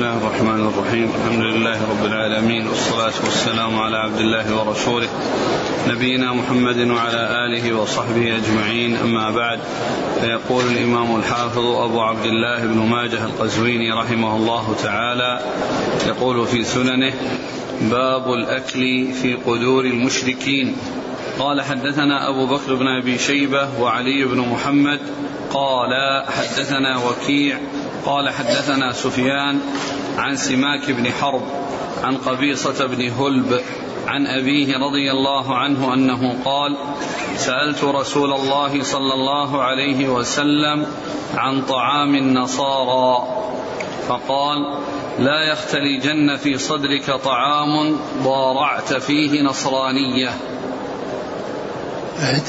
[0.00, 5.08] الله الرحمن الرحيم الحمد لله رب العالمين والصلاة والسلام على عبد الله ورسوله
[5.88, 9.58] نبينا محمد وعلى آله وصحبه أجمعين أما بعد
[10.20, 15.40] فيقول الإمام الحافظ أبو عبد الله بن ماجه القزويني رحمه الله تعالى
[16.06, 17.12] يقول في سننه
[17.80, 20.76] باب الأكل في قدور المشركين
[21.38, 25.00] قال حدثنا أبو بكر بن أبي شيبة وعلي بن محمد
[25.52, 27.58] قال حدثنا وكيع
[28.06, 29.60] قال حدثنا سفيان
[30.18, 31.42] عن سماك بن حرب
[32.02, 33.60] عن قبيصة بن هلب
[34.06, 36.76] عن أبيه رضي الله عنه أنه قال
[37.36, 40.86] سألت رسول الله صلى الله عليه وسلم
[41.34, 43.40] عن طعام النصارى
[44.08, 44.78] فقال
[45.18, 50.30] لا يختلجن في صدرك طعام ضارعت فيه نصرانية.
[52.22, 52.42] أعد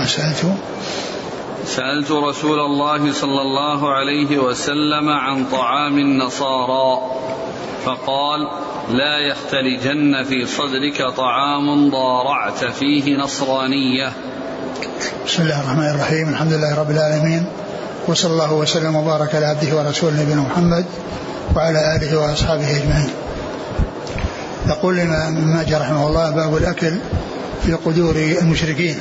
[0.00, 0.56] وسألت
[1.66, 7.00] سألت رسول الله صلى الله عليه وسلم عن طعام النصارى
[7.84, 8.40] فقال
[8.90, 14.12] لا يختلجن في صدرك طعام ضارعت فيه نصرانية.
[15.26, 17.46] بسم الله الرحمن الرحيم الحمد لله رب العالمين
[18.08, 20.84] وصلى الله وسلم وبارك على عبده ورسوله نبينا محمد
[21.56, 23.10] وعلى آله وأصحابه أجمعين.
[24.68, 26.92] يقول الإمام ماجه رحمه الله باب الأكل
[27.62, 28.96] في قدور المشركين.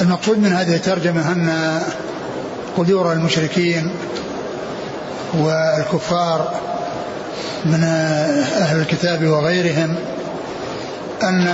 [0.00, 1.78] المقصود من هذه الترجمة أن
[2.76, 3.90] قدور المشركين
[5.34, 6.60] والكفار
[7.64, 9.94] من أهل الكتاب وغيرهم
[11.22, 11.48] أن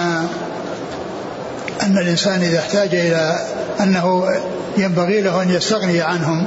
[1.83, 3.39] أن الإنسان إذا احتاج إلى
[3.81, 4.25] أنه
[4.77, 6.47] ينبغي له أن يستغني عنهم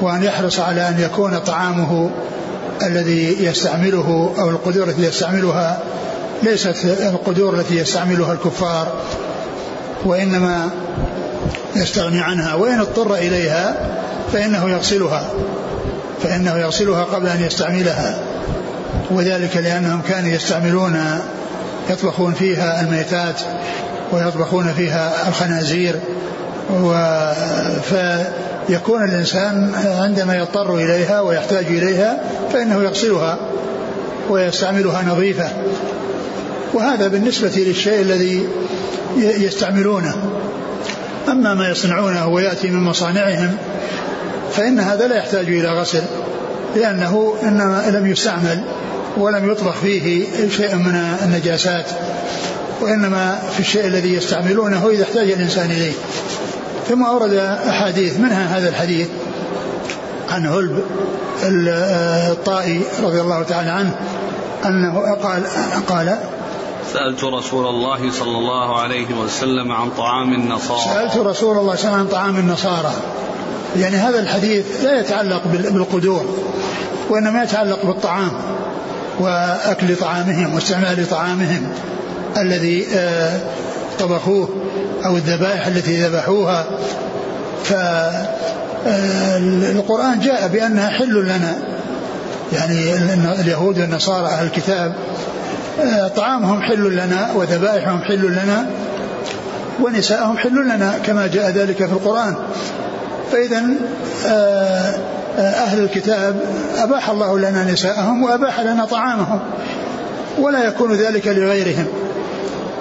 [0.00, 2.10] وأن يحرص على أن يكون طعامه
[2.82, 5.78] الذي يستعمله أو القدور التي يستعملها
[6.42, 8.92] ليست القدور التي يستعملها الكفار.
[10.04, 10.70] وإنما
[11.76, 12.54] يستغني عنها.
[12.54, 13.76] وإن اضطر إليها
[14.32, 15.30] فإنه يغسلها
[16.22, 18.18] فإنه يغسلها قبل أن يستعملها.
[19.10, 21.00] وذلك لأنهم كانوا يستعملون
[21.90, 23.40] يطبخون فيها الميتات
[24.12, 26.00] ويطبخون فيها الخنازير
[26.70, 26.92] و
[27.82, 32.18] فيكون الإنسان عندما يضطر إليها ويحتاج إليها
[32.52, 33.38] فإنه يغسلها
[34.30, 35.48] ويستعملها نظيفة.
[36.74, 38.48] وهذا بالنسبة للشيء الذي
[39.16, 40.14] يستعملونه.
[41.28, 43.56] أما ما يصنعونه ويأتي من مصانعهم
[44.52, 46.02] فإن هذا لا يحتاج إلى غسل
[46.76, 48.64] لأنه إنما لم يستعمل
[49.16, 51.86] ولم يطبخ فيه شيء من النجاسات
[52.80, 55.92] وإنما في الشيء الذي يستعملونه إذا احتاج الإنسان إليه.
[56.88, 57.32] ثم أورد
[57.68, 59.08] أحاديث منها هذا الحديث
[60.30, 60.82] عن هلب
[62.32, 63.94] الطائي رضي الله تعالى عنه
[64.66, 65.42] أنه قال
[65.88, 66.18] قال
[66.92, 70.80] سألت رسول الله صلى الله عليه وسلم عن طعام النصارى.
[70.80, 72.92] سألت رسول الله صلى الله عليه وسلم عن طعام النصارى.
[73.76, 76.24] يعني هذا الحديث لا يتعلق بالقدور
[77.10, 78.30] وإنما يتعلق بالطعام
[79.20, 81.72] وأكل طعامهم واستعمال طعامهم
[82.36, 83.40] الذي آه،
[83.98, 84.48] طبخوه
[85.06, 86.66] أو الذبائح التي ذبحوها.
[87.64, 88.18] فالقرآن
[90.20, 91.58] آه، جاء بأنها حل لنا.
[92.52, 92.94] يعني
[93.40, 94.94] اليهود والنصارى أهل الكتاب
[96.16, 98.66] طعامهم حل لنا وذبائحهم حل لنا
[99.82, 102.34] ونساءهم حل لنا كما جاء ذلك في القرآن.
[103.32, 103.62] فإذا
[104.26, 104.94] آه،
[105.38, 106.40] أهل الكتاب
[106.78, 109.40] أباح الله لنا نساءهم وأباح لنا طعامهم
[110.38, 111.86] ولا يكون ذلك لغيرهم.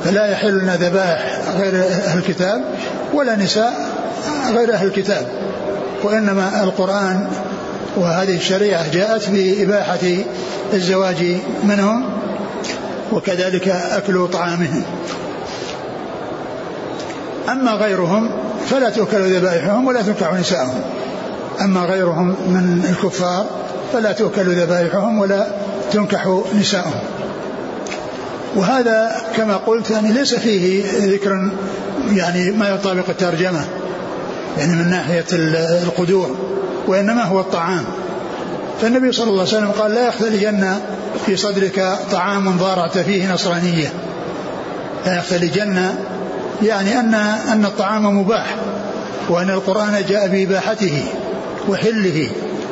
[0.04, 1.74] فلا يحل لنا ذبائح غير
[2.06, 2.62] أهل الكتاب
[3.14, 3.74] ولا نساء
[4.56, 5.28] غير أهل الكتاب.
[6.04, 7.28] وإنما القرآن
[7.98, 10.00] وهذه الشريعة جاءت بإباحة
[10.74, 12.06] الزواج منهم
[13.12, 14.84] وكذلك أكل طعامهم.
[17.50, 18.30] أما غيرهم
[18.70, 20.82] فلا تؤكل ذبائحهم ولا تنكح نساءهم.
[21.62, 23.46] أما غيرهم من الكفار
[23.94, 25.48] فلا تؤكل ذبائحهم ولا
[25.92, 27.00] تنكح نساءهم.
[28.56, 31.52] وهذا كما قلت يعني ليس فيه ذكر
[32.12, 33.66] يعني ما يطابق الترجمة
[34.58, 35.26] يعني من ناحية
[35.84, 36.36] القدور
[36.88, 37.84] وإنما هو الطعام.
[38.82, 40.74] فالنبي صلى الله عليه وسلم قال لا يختلجن
[41.26, 43.88] في صدرك طعام ضارعت فيه نصرانية.
[45.06, 45.96] لا يختلجن
[46.64, 47.14] يعني أن
[47.52, 48.56] أن الطعام مباح
[49.30, 51.04] وأن القرآن جاء بإباحته
[51.70, 52.30] وحله.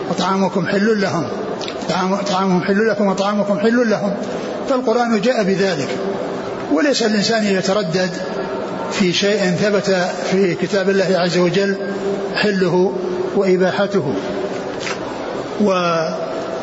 [0.09, 1.27] وطعامكم حل لهم.
[2.31, 4.13] طعامهم حل لكم وطعامكم حل لهم.
[4.69, 5.87] فالقرآن جاء بذلك.
[6.71, 8.09] وليس الإنسان يتردد
[8.91, 9.97] في شيء ثبت
[10.31, 11.75] في كتاب الله عز وجل
[12.35, 12.93] حله
[13.35, 14.13] وإباحته.
[15.61, 15.71] و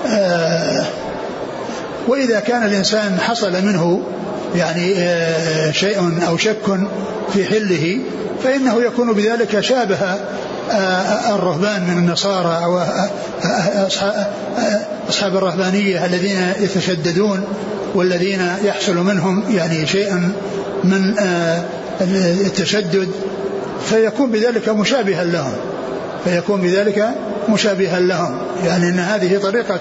[0.07, 0.85] آه
[2.09, 4.03] وإذا كان الإنسان حصل منه
[4.55, 6.81] يعني آه شيء أو شك
[7.33, 7.99] في حله
[8.45, 9.99] فإنه يكون بذلك شابه
[11.35, 12.81] الرهبان من النصارى أو
[15.09, 17.45] أصحاب الرهبانية الذين يتشددون
[17.95, 20.13] والذين يحصل منهم يعني شيء
[20.85, 21.15] من
[22.47, 23.09] التشدد
[23.91, 25.53] فيكون بذلك مشابها لهم
[26.25, 27.09] فيكون بذلك
[27.49, 28.39] مشابها لهم.
[28.65, 29.81] يعني إن هذه طريقة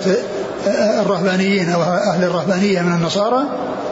[1.02, 3.44] الرهبانيين أو أهل الرهبانية من النصارى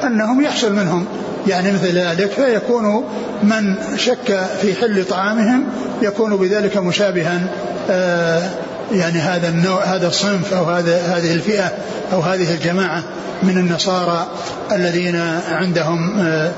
[0.04, 1.06] أنهم يحصل منهم.
[1.48, 3.04] يعني مثل ذلك فيكون
[3.44, 5.64] من شك في حل طعامهم
[6.02, 7.42] يكون بذلك مشابها
[7.90, 8.50] آه،
[8.92, 11.72] يعني هذا النوع هذا الصنف أو هذا هذه الفئة
[12.14, 13.04] أو هذه الجماعة
[13.44, 14.28] من النصارى
[14.72, 15.16] الذين
[15.52, 16.52] عندهم آه،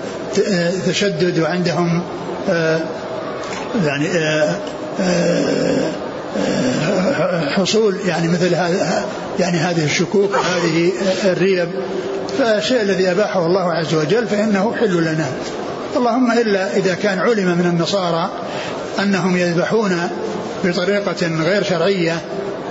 [0.50, 2.02] آه، تشدد وعندهم
[3.86, 4.08] يعني
[7.56, 9.06] حصول يعني مثل هذا
[9.40, 10.92] يعني هذه الشكوك وهذه
[11.26, 11.70] الريب
[12.40, 15.26] فالشيء الذي أباحه الله عز وجل فإنه حل لنا.
[15.96, 18.30] اللهم إلا إذا كان علم من النصارى
[19.00, 20.10] أنهم يذبحون
[20.64, 22.22] بطريقة غير شرعية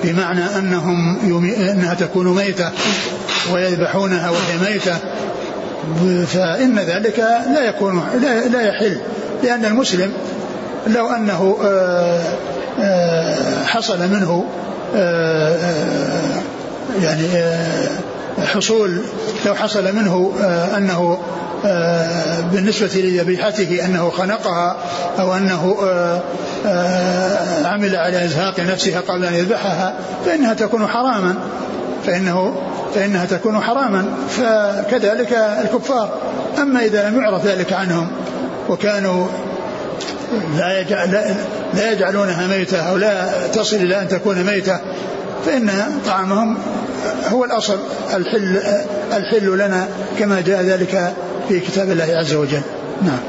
[0.05, 1.19] بمعنى أنهم
[1.71, 2.71] أنها تكون ميتة
[3.53, 4.97] ويذبحونها وهي ميتة
[6.27, 7.19] فإن ذلك
[7.55, 8.03] لا يكون
[8.53, 9.01] لا يحل
[9.43, 10.13] لأن المسلم
[10.87, 12.21] لو آه، آه،
[13.67, 14.45] حصل منه
[14.97, 15.57] آه،
[17.03, 17.29] يعني
[18.55, 19.01] حصول
[19.47, 20.33] لو حصل منه
[20.77, 21.19] أنه
[22.53, 24.77] بالنسبة لذبيحته أنه خنقها
[25.19, 25.77] أو أنه
[27.65, 29.95] عمل على إزهاق نفسها قبل أن يذبحها
[30.27, 31.35] فإنها تكون حراما
[32.07, 32.55] فإنه
[32.95, 36.19] فإنها تكون حراما فكذلك الكفار.
[36.59, 38.09] أما إذا لم يعرف ذلك عنهم
[38.69, 39.27] وكانوا
[40.57, 40.83] لا,
[41.75, 44.81] لا يجعلونها ميتة أو لا تصل إلى أن تكون ميتة
[45.47, 45.71] فإن
[46.07, 46.59] طعامهم
[47.29, 47.79] هو الأصل
[48.15, 48.63] الحل,
[49.13, 49.89] الحل لنا
[50.19, 51.15] كما جاء ذلك
[51.49, 52.61] في كتاب الله عز وجل.
[53.03, 53.21] نعم.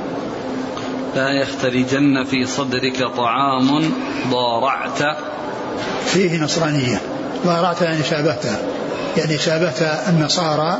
[1.15, 3.91] لا يختلجن في صدرك طعام
[4.29, 5.17] ضارعت.
[6.05, 7.01] فيه نصرانية.
[7.45, 8.57] ضارعت يعني شابهتها
[9.17, 10.77] يعني شابهت النصارى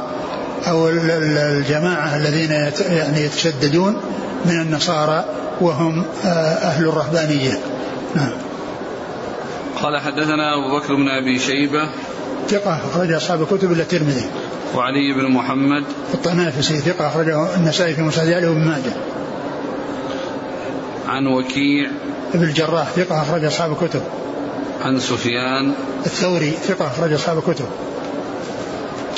[0.68, 2.52] أو الجماعة الذين
[2.90, 3.98] يعني يتشددون
[4.46, 5.26] من النصارى.
[5.62, 7.60] وهم آه، أهل الرهبانية.
[8.16, 8.32] نعم.
[9.82, 11.90] قال حدثنا أبو بكر بن أبي شيبة.
[12.50, 14.26] ثقة أخرج أصحاب الكتب إلا الترمذي.
[14.76, 15.84] وعلي بن محمد.
[16.14, 18.94] الطنافسي ثقة أخرجه النسائي في مسند علي وابن ماجه.
[21.08, 21.92] عن وكيع.
[22.34, 24.02] ابن الجراح ثقة أخرج أصحاب الكتب.
[24.82, 25.74] عن سفيان.
[26.06, 27.66] الثوري ثقة أخرج أصحاب الكتب.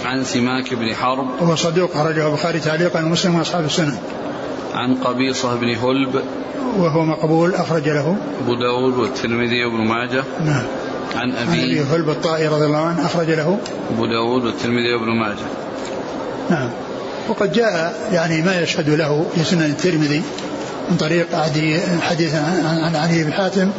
[0.05, 1.41] عن سماك بن حرب.
[1.41, 3.97] وهو صدوق أخرجه البخاري تعليقا ومسلم وأصحاب السنن
[4.73, 6.21] عن قبيصة بن هلب.
[6.77, 8.17] وهو مقبول أخرج له.
[8.43, 10.23] أبو داود والترمذي وابن ماجه.
[10.45, 10.63] نعم.
[11.15, 13.57] عن أبي أبي هلب الطائي رضي الله عنه أخرج له.
[13.95, 15.47] أبو داود والترمذي وابن ماجه.
[16.49, 16.69] نعم.
[17.29, 20.21] وقد جاء يعني ما يشهد له في سنن الترمذي
[20.89, 23.69] من طريق عدي حديث عن علي بن حاتم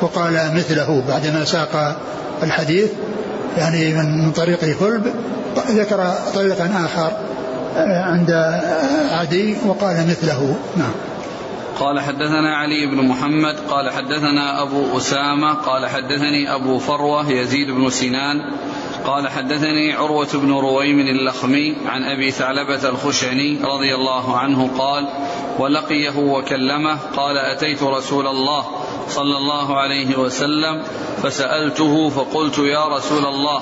[0.00, 1.96] وقال مثله بعدما ساق
[2.42, 2.90] الحديث
[3.58, 5.12] يعني من طريق هلب
[5.68, 7.12] ذكر طريقا آخر.
[7.76, 8.30] عند
[9.10, 10.56] عدي وقال مثله.
[10.76, 10.92] نعم.
[11.78, 17.90] قال حدثنا علي بن محمد قال حدثنا أبو أسامة قال حدثني أبو فروة يزيد بن
[17.90, 18.40] سنان
[19.04, 25.08] قال حدثني عروة بن رويم اللخمي عن أبي ثعلبة الخشني رضي الله عنه قال
[25.58, 28.64] ولقيه وكلمه قال أتيت رسول الله
[29.08, 30.82] صلى الله عليه وسلم
[31.22, 33.60] فسألته فقلت يا رسول الله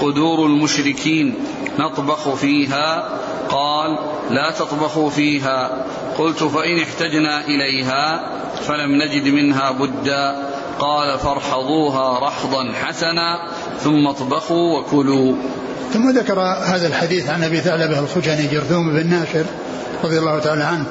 [0.00, 1.34] قدور المشركين
[1.78, 3.08] نطبخ فيها؟
[3.48, 3.98] قال
[4.30, 5.84] لا تطبخوا فيها.
[6.18, 8.30] قلت فإن احتجنا إليها
[8.62, 10.48] فلم نجد منها بدا.
[10.78, 15.34] قال فارحضوها رحضا حسنا ثم اطبخوا وكلوا.
[15.92, 19.44] ثم ذكر هذا الحديث عن أبي ثعلبة الخجني جرثوم بن ناشر
[20.04, 20.86] رضي الله تعالى عنه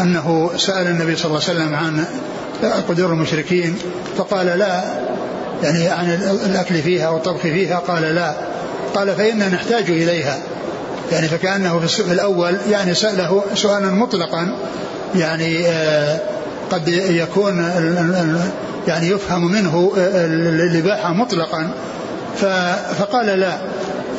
[0.00, 2.06] أنه سأل النبي صلى الله عليه وسلم عن
[2.88, 3.78] قدور المشركين.
[4.16, 4.82] فقال لا.
[5.62, 6.10] يعني عن
[6.46, 8.34] الأكل فيها والطبخ فيها قال لا.
[8.94, 10.38] قال فإنا نحتاج إليها.
[11.12, 14.58] يعني فكأنه في الأول يعني سأله سؤالا مطلقا.
[15.14, 16.20] يعني آه،
[16.70, 17.58] قد يكون
[18.88, 21.70] يعني يفهم منه الإباحة مطلقا.
[22.98, 23.58] فقال لا.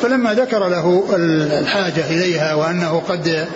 [0.02, 1.04] فلما ذكر له
[1.60, 3.46] الحاجة إليها وأنه قد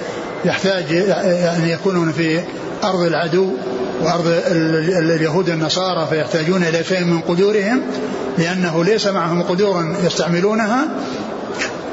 [0.44, 2.40] يحتاج يعني يكون في
[2.84, 3.48] أرض العدو
[4.02, 7.82] وأرض اليهود النصارى فيحتاجون إلى شيء من قدورهم
[8.38, 10.88] لأنه ليس معهم قدور يستعملونها.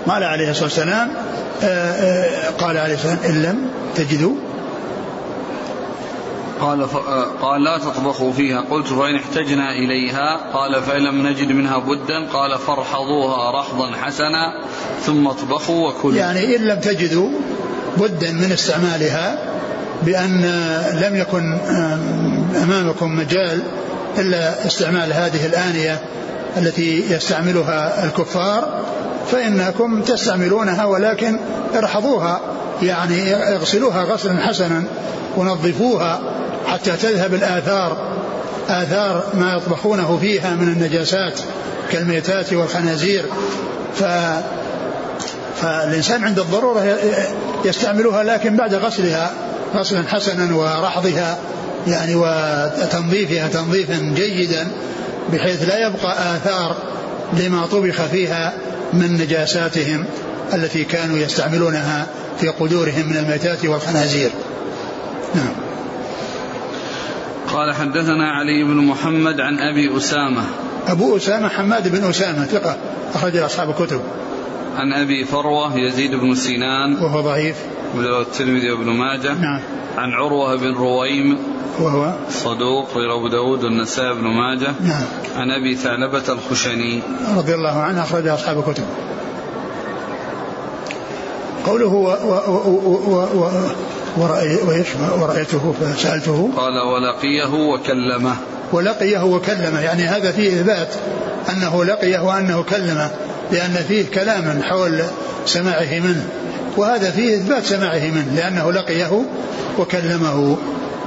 [0.08, 1.12] قال عليه الصلاة والسلام
[1.64, 4.36] آه، آه، قال عليه الصلاة والسلام إن لم تجدوا.
[6.62, 6.96] قال ف...
[6.96, 8.62] آه، قال لا تطبخوا فيها.
[8.62, 10.40] قلت فإن احتجنا إليها.
[10.54, 12.28] قال فإن لم نجد منها بدا.
[12.34, 14.64] قال فارحضوها رحضا حسنا
[15.06, 16.16] ثم اطبخوا وكلوا.
[16.16, 17.30] يعني إن لم تجدوا
[17.98, 19.50] بدا من استعمالها
[20.04, 20.42] بأن
[21.02, 21.58] لم يكن
[22.64, 23.62] أمامكم مجال
[24.18, 26.00] إلا استعمال هذه الآنية
[26.58, 28.84] التي يستعملها الكفار
[29.32, 31.40] فإنكم تستعملونها ولكن
[31.76, 32.42] ارحضوها
[32.82, 34.84] يعني اغسلوها غسلا حسنا
[35.38, 36.20] ونظفوها
[36.68, 37.98] حتى تذهب الآثار
[38.70, 41.40] آثار ما يطبخونه فيها من النجاسات
[41.92, 43.26] كالميتات والخنازير.
[43.96, 44.04] ف
[45.62, 46.98] فالإنسان عند الضرورة
[47.66, 49.32] يستعملها لكن بعد غسلها.
[49.76, 51.38] غسلا حسنا ورحضها
[51.88, 54.68] يعني وتنظيفها تنظيفا جيدا
[55.34, 56.76] بحيث لا يبقى آثار
[57.40, 58.54] لما طبخ فيها
[58.94, 60.06] من نجاساتهم
[60.54, 62.08] التي كانوا يستعملونها
[62.40, 64.32] في قدورهم من الميتات والخنازير.
[65.36, 65.54] نعم.
[67.54, 70.44] قال حدثنا علي بن محمد عن أبي أسامة.
[70.88, 72.78] أبو أسامة حماد بن أسامة ثقة
[73.16, 74.02] أخرج أصحاب الكتب.
[74.78, 77.56] عن أبي فروة يزيد بن سنان وهو ضعيف.
[77.96, 79.60] الترمذي وابن ماجه نعم.
[79.98, 81.38] عن عروة بن رويم
[81.80, 85.04] وهو صدوق غير أبو داود والنسائي بن ماجه نعم.
[85.36, 87.02] عن أبي ثعلبة الخشني.
[87.38, 88.84] رضي الله عنه أخرج أصحاب الكتب.
[91.66, 92.34] قوله و و
[92.68, 93.50] و و و
[95.22, 96.50] ورأيته فسألته.
[96.58, 98.36] قال ولقيه وكلمه.
[98.72, 100.94] ولقيه وكلمه يعني هذا فيه إثبات
[101.50, 103.10] أنه لقيه وأنه كلمه
[103.52, 105.02] لأن فيه كلاما حول
[105.46, 106.30] سماعه منه.
[106.80, 109.22] وهذا فيه إثبات سماعه منه لأنه لقيه
[109.80, 110.58] وكلمه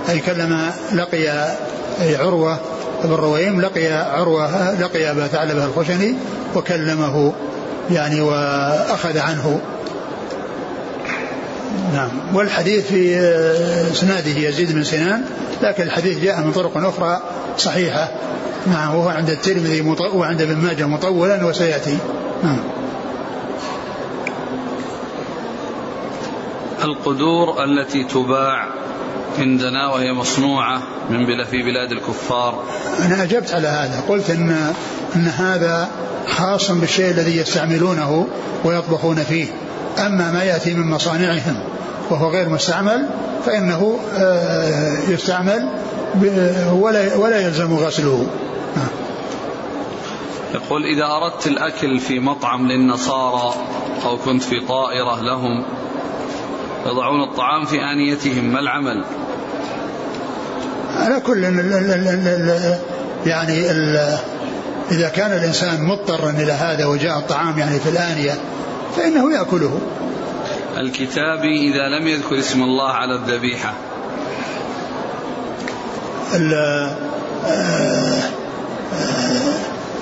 [0.08, 1.48] أي كلم لقي
[2.00, 2.58] عروة
[3.04, 6.14] بن رويم لقي عروة لقي أبا ثعلبة الخشني
[6.56, 7.32] وكلمه
[7.90, 9.60] يعني وأخذ عنه.
[11.94, 12.10] نعم.
[12.34, 13.18] والحديث في
[13.92, 15.24] إسناده يزيد بن سنان
[15.62, 17.22] لكن الحديث جاء من طرق أخرى
[17.58, 18.12] صحيحة.
[18.66, 19.80] نعم وهو عند الترمذي
[20.14, 21.96] وعند ابن ماجه مطولا وسيأتي.
[22.42, 22.81] نعم.
[26.84, 28.68] القدور التي تباع
[29.38, 32.64] عندنا وهي مصنوعة من بلا في بلاد الكفار.
[33.06, 34.04] أنا أجبت على هذا.
[34.08, 34.72] قلت إن,
[35.16, 35.88] إن هذا
[36.28, 38.26] خاص بالشيء الذي يستعملونه
[38.64, 39.46] ويطبخون فيه.
[39.98, 41.64] أما ما يأتي من مصانعهم
[42.10, 43.08] وهو غير مستعمل
[43.46, 45.68] فإنه آه، يستعمل
[46.72, 48.26] ولا ولا يلزم غسله.
[48.76, 48.88] نعم.
[50.54, 53.54] يقول إذا أردت الأكل في مطعم للنصارى
[54.04, 55.64] أو كنت في طائرة لهم
[56.86, 59.04] يضعون الطعام في آنيتهم ما العمل؟
[60.96, 61.44] على كل
[63.26, 63.70] يعني
[64.90, 68.34] إذا كان الإنسان مضطرا إلى هذا وجاء الطعام يعني في الآنية
[68.96, 69.80] فإنه يأكله.
[70.76, 73.74] الكتابي إذا لم يذكر اسم الله على الذبيحة.
[76.34, 76.96] آه،
[77.46, 78.22] آه،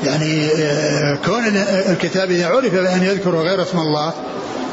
[0.05, 1.57] يعني آه، كون
[1.89, 4.13] الكتاب إذا عرف بأن يذكر غير اسم الله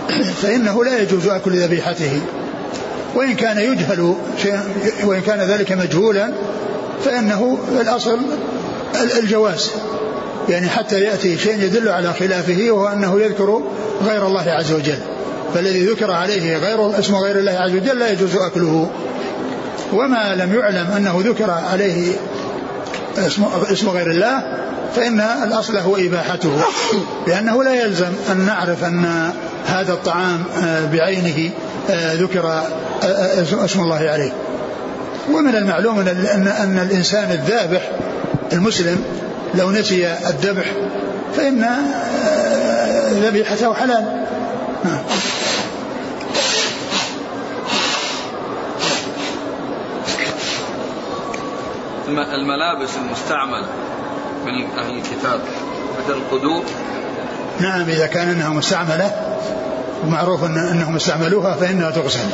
[0.42, 2.22] فإنه لا يجوز أكل ذبيحته.
[3.16, 4.16] وإن كان يجهل
[5.04, 6.32] وإن كان ذلك مجهولا
[7.06, 8.20] فإنه الأصل
[9.20, 9.72] الجواز.
[10.50, 13.62] يعني حتى يأتي شيء يدل على خلافه وهو أنه يذكر
[14.06, 15.00] غير الله عز وجل.
[15.54, 18.92] فالذي ذكر عليه غير اسم غير الله عز وجل لا يجوز أكله.
[19.94, 22.12] وما لم يعلم أنه ذكر عليه
[23.18, 24.44] اسم, اسم غير الله
[24.96, 26.52] فإن الأصل هو إباحته.
[27.28, 29.32] لأنه لا يلزم أن نعرف أن
[29.66, 31.50] هذا الطعام آه، بعينه
[31.90, 32.50] آه، ذكر
[33.04, 34.32] آه، اسم الله عليه.
[35.32, 37.92] ومن المعلوم أن, أن الإنسان الذابح
[38.54, 39.04] المسلم
[39.56, 40.66] لو نسي الذبح
[41.36, 41.66] فإن
[43.22, 44.28] ذبيحته حلال.
[52.38, 53.68] الملابس المستعملة
[54.46, 55.40] من أهل الكتاب
[56.00, 56.64] مثل القدور
[57.60, 59.27] نعم إذا كان أنها مستعملة
[60.04, 62.30] ومعروف أن أنهم استعملوها فإنها تغسل.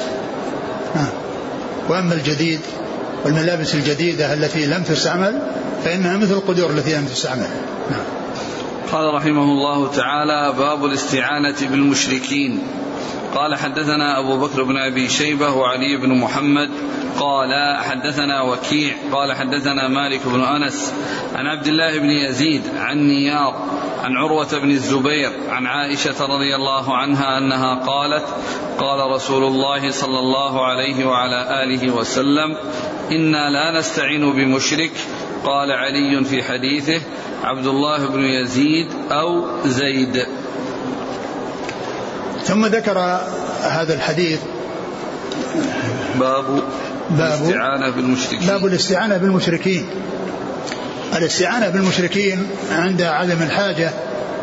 [1.90, 2.60] وأما الجديد
[3.26, 5.42] والملابس الجديدة التي لم تستعمل
[5.86, 7.48] فإنها مثل القدور التي لم تستعمل.
[8.92, 12.60] قال رحمه الله تعالى باب الاستعانة بالمشركين.
[13.34, 16.70] قال حدثنا أبو بكر بن أبي شيبة وعلي بن محمد
[17.20, 20.94] قال حدثنا وكيع قال حدثنا مالك بن أنس
[21.36, 23.56] عن عبد الله بن يزيد عن نيار
[24.04, 28.26] عن عروة بن الزبير عن عائشة رضي الله عنها أنها قالت
[28.80, 32.58] قال رسول الله صلى الله عليه وعلى آله وسلم
[33.12, 34.92] إنا لا نستعين بمشرك
[35.46, 37.02] قال علي في حديثه
[37.44, 40.26] عبد الله بن يزيد أو زيد
[42.48, 43.00] ثم ذكر
[43.64, 44.40] هذا الحديث.
[46.20, 46.46] باب
[47.10, 48.48] باب الاستعانة بالمشركين.
[48.48, 49.86] باب الاستعانة بالمشركين.
[51.18, 53.92] الاستعانة بالمشركين عند عدم الحاجة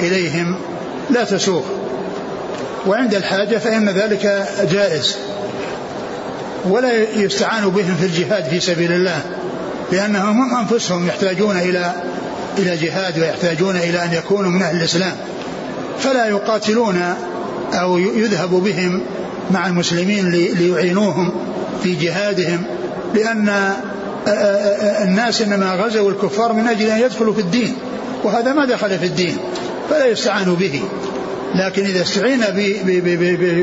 [0.01, 0.57] إليهم
[1.11, 1.63] لا تسوغ
[2.87, 5.17] وعند الحاجة فإن ذلك جائز.
[6.65, 9.23] ولا يستعان بهم في الجهاد في سبيل الله
[9.93, 11.93] لأنهم هم أنفسهم يحتاجون إلى
[12.59, 15.17] إلى جهاد ويحتاجون إلى أن يكونوا من أهل الإسلام.
[15.99, 17.15] فلا يقاتلون
[17.73, 19.03] أو يذهب بهم
[19.51, 21.33] مع المسلمين ليعينوهم
[21.83, 22.63] في جهادهم
[23.15, 23.75] لأن
[25.03, 27.75] الناس إنما غزوا الكفار من أجل أن يدخلوا في الدين
[28.25, 29.37] وهذا ما دخل في الدين
[29.91, 30.83] فلا يستعان به.
[31.55, 32.41] لكن إذا استعين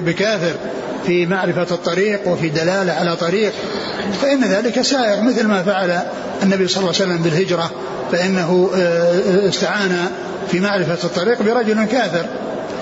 [0.05, 0.55] بكافر
[1.05, 3.53] في معرفة الطريق وفي دلالة على طريق
[4.21, 5.99] فإن ذلك سائر مثل ما فعل
[6.43, 7.71] النبي صلى الله عليه وسلم بالهجرة
[8.11, 10.05] فإنه آه، استعان
[10.51, 12.25] في معرفة الطريق برجل كافر.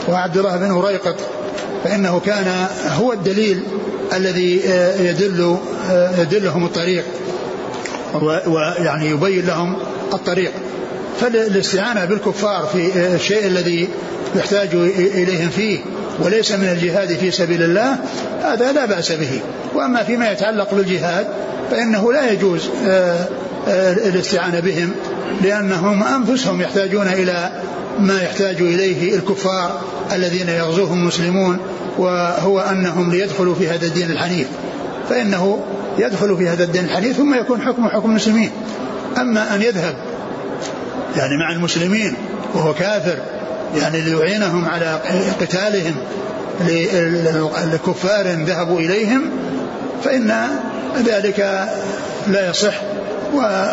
[0.10, 1.16] وعبد الله بن هريقط
[1.84, 3.64] فإنه كان هو الدليل
[4.14, 5.58] الذي آه، يدل
[5.90, 7.04] آه، يدلهم الطريق
[8.48, 9.76] ويعني يبين لهم
[10.14, 10.52] الطريق.
[11.20, 13.90] فالاستعانة بالكفار في الشيء الذي
[14.36, 15.80] يحتاج إليهم فيه
[16.20, 17.98] وليس من الجهاد في سبيل الله
[18.42, 19.40] هذا لا بأس به.
[19.76, 21.28] وأما فيما يتعلق بالجهاد
[21.72, 23.28] فإنه لا يجوز آه،
[23.68, 24.92] آه، الاستعانة بهم
[25.42, 27.62] لأنهم أنفسهم يحتاجون إلى
[28.00, 29.82] ما يحتاج إليه الكفار
[30.12, 31.58] الذين يغزوهم المسلمون
[31.98, 34.48] وهو أنهم ليدخلوا في هذا الدين الحنيف.
[35.10, 35.64] فإنه
[35.98, 38.52] يدخل في هذا الدين الحنيف ثم يكون حكمه حكم المسلمين.
[39.18, 39.96] أما أن يذهب
[41.18, 42.14] يعني مع المسلمين
[42.54, 43.18] وهو كافر
[43.78, 45.00] يعني ليعينهم على
[45.42, 45.96] قتالهم
[47.74, 49.22] لكفار ذهبوا إليهم
[50.04, 50.48] فإن
[51.06, 51.68] ذلك
[52.28, 52.74] لا يصح
[53.34, 53.66] و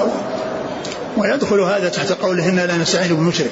[1.16, 3.50] ويدخل هذا تحت قوله إنا لا نستعين بمشرك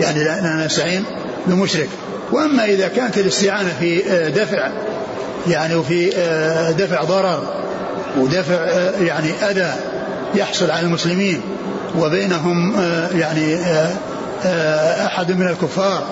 [0.00, 1.04] يعني لا نستعين
[1.46, 1.88] بمشرك.
[2.32, 4.02] وأما إذا كانت الاستعانة في
[4.36, 4.70] دفع
[5.46, 6.10] يعني وفي
[6.78, 7.42] دفع ضرر
[8.18, 8.54] ودفع
[9.00, 9.74] يعني أذى
[10.34, 11.40] يحصل على المسلمين
[11.96, 12.74] وبينهم
[13.14, 13.56] يعني
[15.06, 16.02] أحد من الكفار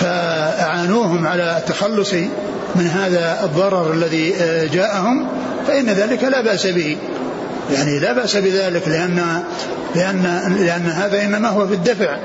[0.00, 2.14] فأعانوهم على التخلص
[2.74, 4.34] من هذا الضرر الذي
[4.72, 5.28] جاءهم
[5.66, 6.96] فإن ذلك لا بأس به.
[7.74, 9.42] يعني لا بأس بذلك لأن
[9.94, 10.22] لأن
[10.60, 12.18] لأن هذا إنما هو في الدفع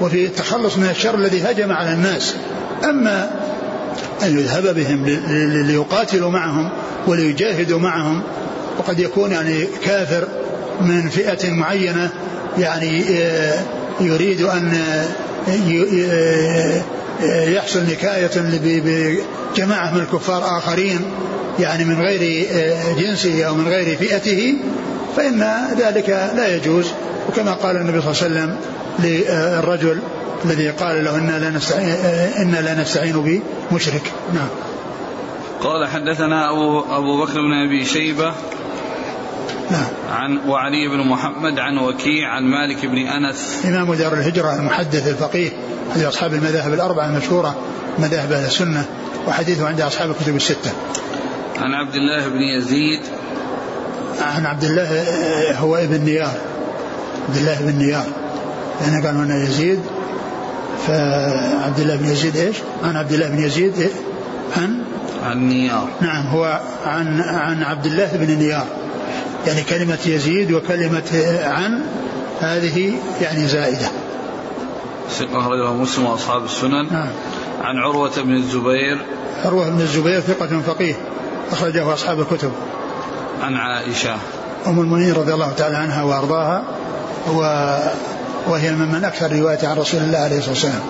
[0.00, 2.34] وفي التخلص من الشر الذي هجم على الناس.
[2.84, 3.30] أما
[4.22, 5.06] أن يذهب بهم
[5.66, 6.70] ليقاتلوا معهم
[7.06, 8.22] وليجاهدوا معهم
[8.78, 10.28] وقد يكون يعني كافر
[10.80, 12.10] من فئة معينة
[12.58, 13.04] يعني
[14.00, 14.72] يريد أن
[17.30, 18.30] يحصل نكاية
[18.62, 21.00] بجماعة من الكفار آخرين
[21.60, 22.46] يعني من غير
[22.98, 24.54] جنسه أو من غير فئته
[25.16, 26.86] فإن ذلك لا يجوز.
[27.28, 28.56] وكما قال النبي صلى الله عليه وسلم
[28.98, 29.98] للرجل
[30.44, 31.88] الذي قال له إنا لا نستعين,
[32.38, 33.40] إنا لا نستعين
[33.70, 34.12] بمشرك.
[34.34, 34.48] نعم.
[35.62, 38.32] قال حدثنا أبو, أبو بكر بن أبي شيبة
[39.70, 39.86] نعم.
[40.10, 43.62] عن وعلي بن محمد عن وكيع عن مالك بن أنس.
[43.64, 45.50] إمام دار الهجرة المحدث الفقيه
[45.92, 47.56] أحد أصحاب المذاهب الأربعة المشهورة
[47.98, 48.84] مذاهب أهل السنة
[49.28, 50.72] وحديثه عند أصحاب الكتب الستة.
[51.58, 53.00] عن عبد الله بن يزيد.
[54.20, 55.12] عن عبد الله
[55.58, 56.36] هو ابن نيار.
[57.28, 58.06] عبد الله بن نيار.
[58.80, 59.80] لأن قالوا أن يزيد.
[60.86, 63.90] فعبد الله بن يزيد إيش؟ عن عبد الله بن يزيد إيه؟
[64.56, 64.82] عن؟
[65.24, 65.88] عن نيار.
[66.00, 68.66] نعم هو عن عن عبد الله بن نيار.
[69.46, 71.02] يعني كلمة يزيد وكلمة
[71.44, 71.82] عن
[72.40, 73.88] هذه يعني زائدة.
[75.10, 76.92] ثقة أخرجه مسلم وأصحاب السنن.
[76.92, 77.08] نعم.
[77.62, 78.98] عن عروة بن الزبير.
[79.44, 80.94] عروة بن الزبير ثقة فقيه
[81.52, 82.52] أخرجه أصحاب الكتب.
[83.42, 84.16] عن عائشة.
[84.66, 86.64] أم المؤمنين رضي الله تعالى عنها وأرضاها
[87.28, 87.40] و
[88.50, 90.82] وهي ممن أكثر رواية عن رسول الله عليه الصلاة والسلام.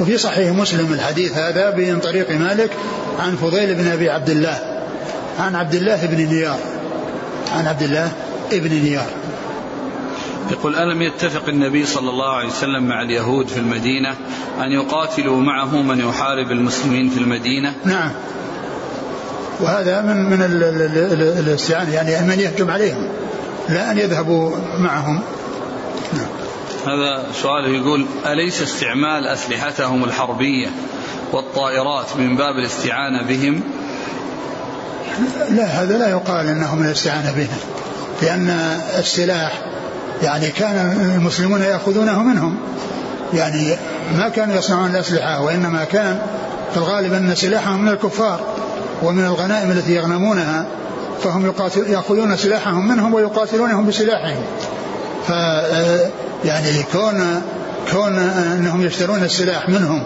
[0.00, 2.70] وفي صحيح مسلم الحديث هذا من طريق مالك
[3.18, 4.58] عن فضيل بن أبي عبد الله
[5.40, 6.58] عن عبد الله بن نيار.
[7.52, 8.12] عن عبد الله
[8.52, 9.10] ابن نيار.
[10.50, 14.16] يقول ألم يتفق النبي صلى الله عليه وسلم مع اليهود في المدينة
[14.60, 18.10] أن يقاتلوا معه من يحارب المسلمين في المدينة؟ نعم.
[19.60, 20.42] وهذا من من
[21.38, 23.08] الاستعانة يعني من يهجم عليهم
[23.68, 25.20] لا أن يذهبوا معهم.
[26.12, 26.26] نعم.
[26.86, 30.68] هذا سؤال يقول أليس استعمال أسلحتهم الحربية
[31.32, 33.62] والطائرات من باب الاستعانة بهم
[35.50, 37.58] لا هذا لا يقال إنه من الاستعانه بهم
[38.22, 38.50] لأن
[38.98, 39.62] السلاح
[40.22, 40.76] يعني كان
[41.16, 42.56] المسلمون يأخذونه منهم.
[43.34, 43.76] يعني
[44.18, 46.18] ما كانوا يصنعون الأسلحة وإنما كان
[46.72, 48.40] في الغالب أن سلاحهم من الكفار
[49.02, 50.66] ومن الغنائم التي يغنمونها
[51.22, 54.42] فهم يقاتل يأخذون سلاحهم منهم ويقاتلونهم بسلاحهم.
[55.28, 55.30] ف
[56.44, 57.42] يعني كون
[57.92, 58.18] كون
[58.58, 60.02] أنهم يشترون السلاح منهم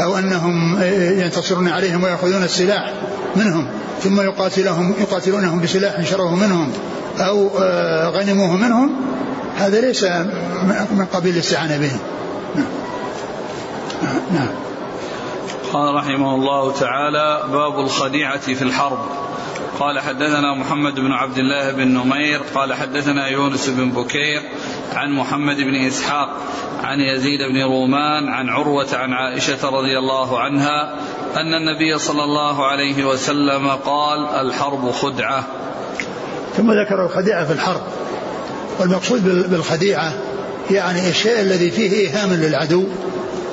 [0.00, 2.92] أو أنهم ينتصرون عليهم ويأخذون السلاح
[3.36, 3.68] منهم
[4.02, 6.72] ثم يقاتلهم يقاتلونهم بسلاح شروه منهم
[7.18, 8.90] أو آه، غنموه منهم
[9.56, 10.04] هذا ليس
[10.90, 11.98] من قبيل الاستعانة بهم
[12.54, 12.66] نعم.
[14.32, 14.48] نعم.
[15.72, 18.98] قال رحمه الله تعالى باب الخديعة في الحرب.
[19.78, 24.42] قال حدثنا محمد بن عبد الله بن نمير قال حدثنا يونس بن بكير
[24.92, 26.28] عن محمد بن إسحاق
[26.82, 30.94] عن يزيد بن رومان عن عروة عن عائشة رضي الله عنها
[31.36, 35.44] أن النبي صلى الله عليه وسلم قال الحرب خدعة.
[36.56, 37.82] ثم ذكر الخديعة في الحرب.
[38.80, 40.12] والمقصود بالخديعة
[40.70, 42.84] يعني الشيء الذي فيه إيهام للعدو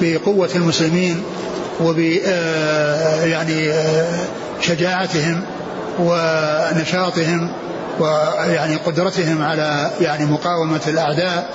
[0.02, 1.24] بقوة المسلمين
[1.82, 4.26] وب آه، يعني آه،
[4.62, 5.42] شجاعتهم
[6.00, 7.52] ونشاطهم
[8.00, 11.50] ويعني قدرتهم على يعني مقاومة الأعداء.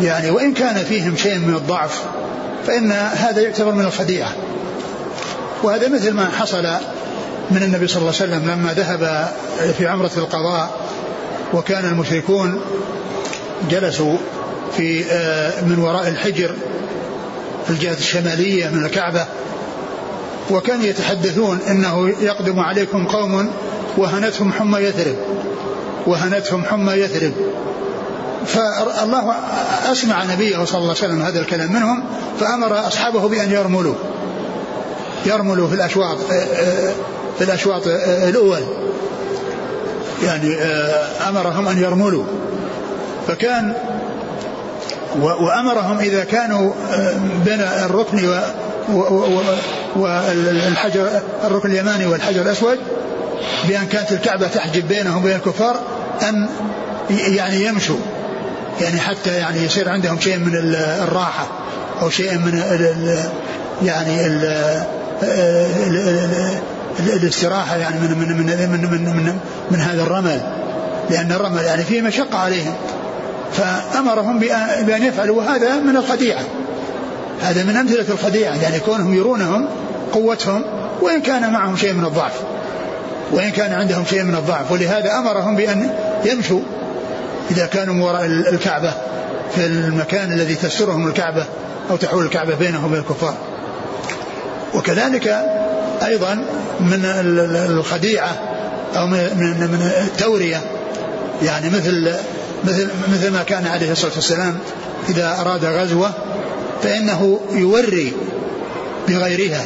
[0.00, 2.02] يعني وإن كان فيهم شيء من الضعف
[2.66, 4.32] فإن هذا يعتبر من الخديعة.
[5.62, 6.66] وهذا مثل ما حصل
[7.50, 9.32] من النبي صلى الله عليه وسلم لما ذهب
[9.78, 10.70] في عمرة القضاء
[11.54, 12.60] وكان المشركون
[13.70, 14.16] جلسوا
[14.76, 16.54] في آه، من وراء الحجر
[17.66, 19.26] في الجهة الشمالية من الكعبة.
[20.50, 23.50] وكانوا يتحدثون إنه يقدم عليكم قوم
[23.96, 25.16] وهنتهم حمى يثرب
[26.06, 27.32] وهنتهم حمى يثرب.
[28.46, 29.34] فالله
[29.92, 32.04] أسمع نبيه صلى الله عليه وسلم هذا الكلام منهم
[32.40, 33.94] فأمر أصحابه بأن يرملوا
[35.26, 36.16] يرملوا في الأشواط
[37.38, 37.82] في الأشواط
[38.28, 38.60] الأول.
[40.24, 40.54] يعني
[41.28, 42.24] أمرهم أن يرملوا.
[43.28, 43.72] فكان
[45.20, 46.72] وأمرهم إذا كانوا
[47.44, 48.18] بين الركن
[49.96, 51.08] والحجر
[51.44, 52.78] الركن اليماني والحجر الأسود
[53.68, 55.80] بأن كانت الكعبة تحجب بينهم وبين الكفار
[56.22, 56.48] ان
[57.10, 57.98] يعني يمشوا
[58.80, 61.46] يعني حتى يعني يصير عندهم شيء من الراحة
[62.02, 63.18] أو شيء من ال
[63.82, 64.82] يعني ال
[67.06, 69.38] الاستراحة يعني من من من من من, من,
[69.70, 70.40] من هذا الرمل
[71.10, 72.74] لأن الرمل يعني فيه مشقة عليهم.
[73.52, 74.38] فأمرهم
[74.86, 76.42] بأن يفعلوا وهذا من الخديعة.
[77.42, 79.68] هذا من أمثلة الخديعة يعني كونهم يرونهم
[80.12, 80.64] قوتهم
[81.00, 82.32] وإن كان معهم شيء من الضعف
[83.32, 85.90] وإن كان عندهم شيء من الضعف ولهذا أمرهم بأن
[86.24, 86.60] يمشوا
[87.50, 88.92] إذا كانوا وراء الكعبة
[89.54, 91.44] في المكان الذي تسترهم الكعبة
[91.90, 93.34] أو تحول الكعبة بينهم وبين الكفار.
[94.74, 95.28] وكذلك
[96.06, 96.34] أيضا
[96.80, 97.04] من
[97.70, 98.36] الخديعة
[98.96, 99.18] أو من
[99.70, 100.60] من التورية
[101.42, 102.14] يعني مثل
[102.64, 104.58] مثل مثل ما كان عليه الصلاة والسلام
[105.08, 106.10] إذا أراد غزوة
[106.82, 108.12] فإنه يوري
[109.08, 109.64] بغيرها.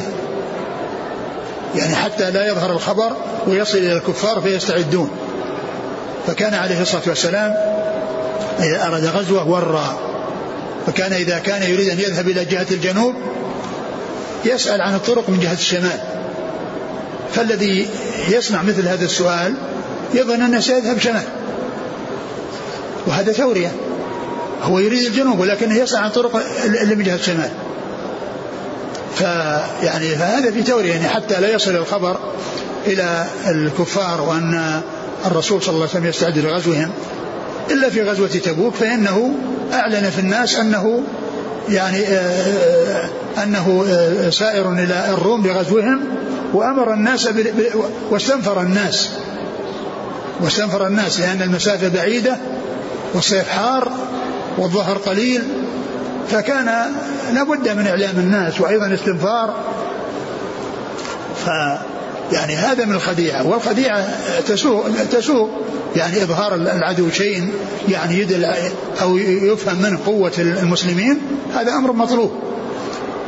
[1.75, 3.11] يعني حتى لا يظهر الخبر
[3.47, 5.09] ويصل إلى الكفار فيستعدون.
[6.27, 7.55] فكان عليه الصلاة والسلام
[8.59, 9.99] إذا أراد غزوة ورى
[10.87, 13.15] فكان إذا كان يريد أن يذهب إلى جهة الجنوب
[14.45, 15.99] يسأل عن الطرق من جهة الشمال.
[17.33, 17.87] فالذي
[18.29, 19.53] يسمع مثل هذا السؤال
[20.13, 21.23] يظن أنه سيذهب شمال.
[23.07, 23.71] وهذا تورية
[24.63, 27.49] هو يريد الجنوب ولكنه يسعى عن طرق اللي من جهة الشمال
[29.15, 32.17] فيعني فهذا في تورية يعني حتى لا يصل الخبر
[32.87, 34.81] إلى الكفار وأن
[35.25, 36.89] الرسول صلى الله عليه وسلم يستعد لغزوهم
[37.71, 39.35] إلا في غزوة تبوك فإنه
[39.73, 41.03] أعلن في الناس أنه
[41.69, 43.09] يعني آه،
[43.43, 46.01] أنه آه، سائر إلى الروم لغزوهم
[46.53, 47.29] وأمر الناس
[48.09, 49.09] واستنفر الناس.
[50.41, 52.37] واستنفر الناس لأن المسافة بعيدة
[53.13, 53.91] والصيف حار
[54.57, 55.43] والظهر قليل
[56.29, 56.93] فكان
[57.33, 59.55] لابد من إعلام الناس وأيضا استنفار
[61.45, 61.49] ف
[62.31, 64.07] يعني هذا من الخديعة والخديعة
[64.47, 65.49] تسوء تسوء
[65.95, 67.53] يعني إظهار العدو شيء
[67.89, 68.45] يعني يدل
[69.01, 71.21] أو يفهم منه قوة المسلمين
[71.55, 72.31] هذا أمر مطلوب.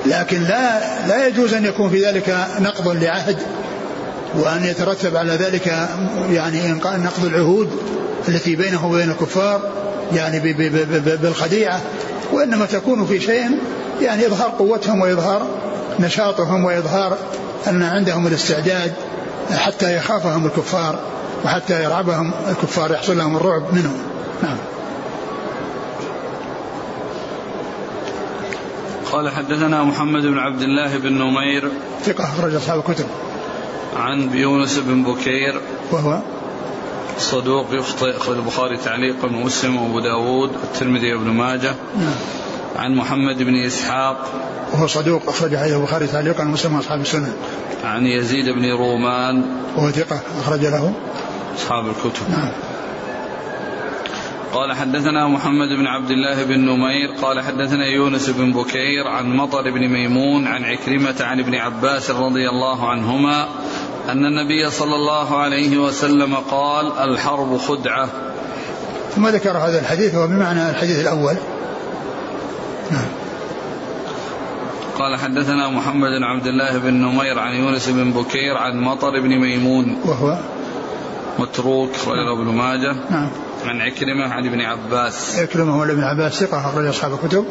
[0.05, 3.37] لكن لا لا يجوز أن يكون في ذلك نقض لعهد.
[4.37, 5.87] وأن يترتب على ذلك
[6.31, 7.69] يعني نقض العهود
[8.27, 9.61] التي بينه وبين الكفار
[10.13, 10.53] يعني
[11.21, 11.81] بالخديعة
[12.33, 13.59] وإنما تكون في شيء
[14.01, 15.47] يعني إظهار قوتهم وإظهار
[15.99, 17.17] نشاطهم وإظهار
[17.67, 18.93] أن عندهم الاستعداد
[19.51, 20.99] حتى يخافهم الكفار
[21.45, 23.97] وحتى يرعبهم الكفار يحصل لهم الرعب منهم.
[24.43, 24.57] نعم.
[29.11, 31.71] قال حدثنا محمد بن عبد الله بن نمير.
[32.05, 33.05] ثقة أخرج أصحاب الكتب.
[33.95, 35.61] عن يونس بن بكير.
[35.91, 36.19] وهو
[37.17, 41.75] صدوق يخطئ أخرج البخاري تعليقا ومسلم وأبو داود والترمذي وابن ماجه.
[41.97, 42.15] نعم.
[42.75, 44.31] عن محمد بن إسحاق.
[44.73, 47.33] وهو صدوق أخرج حديث البخاري تعليقا ومسلم وأصحاب السنن
[47.83, 49.43] عن يزيد بن رومان.
[49.77, 50.93] وهو ثقة أخرج له.
[51.57, 52.29] أصحاب الكتب.
[52.29, 52.51] نعم.
[54.53, 57.11] قال حدثنا محمد بن عبد الله بن نمير.
[57.21, 62.49] قال حدثنا يونس بن بكير عن مطر بن ميمون عن عكرمة عن ابن عباس رضي
[62.49, 63.47] الله عنهما
[64.09, 68.09] أن النبي صلى الله عليه وسلم قال الحرب خدعة.
[69.15, 71.35] ثم ذكر هذا الحديث هو بمعنى الحديث الأول.
[72.91, 73.05] نعم.
[74.99, 79.39] قال حدثنا محمد بن عبد الله بن نمير عن يونس بن بكير عن مطر بن
[79.39, 79.97] ميمون.
[80.05, 80.37] وهو؟
[81.39, 82.95] متروك رواه ابن ماجه.
[83.09, 83.29] نعم.
[83.65, 85.39] عن عكرمة عن ابن عباس.
[85.39, 87.45] عكرمة هو ابن عباس ثقة أخرج أصحاب الكتب.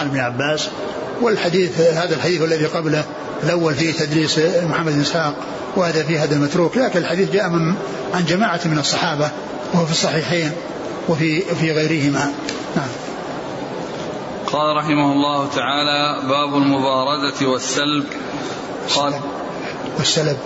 [0.00, 0.68] عن ابن عباس.
[1.22, 3.04] والحديث هذا الحديث الذي قبله
[3.42, 5.34] الأول فيه تدريس محمد بن إسحاق
[5.76, 7.74] وهذا فيه هذا المتروك لكن الحديث جاء من
[8.14, 9.30] عن جماعة من الصحابة
[9.74, 10.50] وهو في الصحيحين
[11.08, 12.32] وفي في غيرهما.
[12.76, 12.88] نعم.
[14.52, 18.04] قال رحمه الله تعالى باب المبارزة والسلب.
[18.94, 19.14] قال
[19.98, 20.36] والسلب.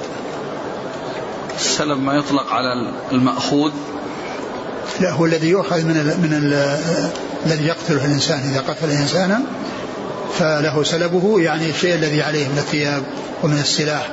[1.57, 3.73] السلب ما يطلق على المأخوذ.
[5.01, 6.79] لا هو الذي يؤخذ من ال من ال
[7.47, 8.39] الذي يقتله الإنسان.
[8.39, 9.43] إذا قتل انسانا
[10.39, 13.03] فله سلبه يعني الشيء الذي عليه من الثياب
[13.43, 14.09] ومن السلاح.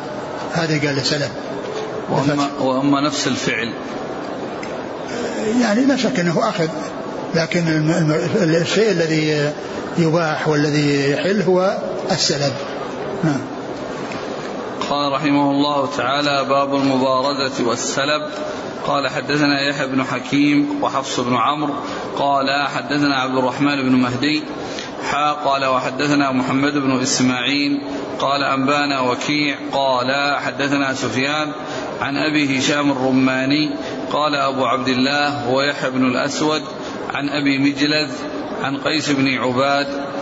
[0.54, 1.30] هذا قال له سلب.
[2.10, 3.74] واما وأما نفس الفعل.
[5.62, 6.68] يعني لا شك أنه أخذ.
[7.36, 7.64] لكن
[8.36, 9.52] الشيء الذي
[9.98, 11.78] يباح والذي يحل هو
[12.12, 12.54] السلب.
[13.24, 13.55] نعم.
[14.90, 18.22] قال رحمه الله تعالى باب المبارزة والسلب.
[18.88, 21.74] قال حدثنا يحيى بن حكيم وحفص بن عمرو.
[22.18, 24.44] قال حدثنا عبد الرحمن بن مهدي.
[25.12, 27.82] حا قال وحدثنا محمد بن إسماعيل.
[28.20, 29.58] قال أنبانا وكيع.
[29.74, 31.52] قال حدثنا سفيان
[32.02, 33.70] عن أبي هشام الرماني.
[34.12, 36.62] قال أبو عبد الله هو يحيى بن الأسود
[37.14, 38.12] عن أبي مجلذ
[38.64, 40.15] عن قيس بن عباد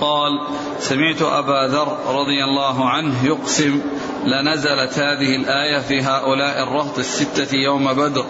[0.00, 0.40] قال
[0.78, 3.80] سمعت أبا ذر رضي الله عنه يقسم
[4.26, 8.26] لنزلت هذه الآية في هؤلاء الرهط الستة يوم بدر.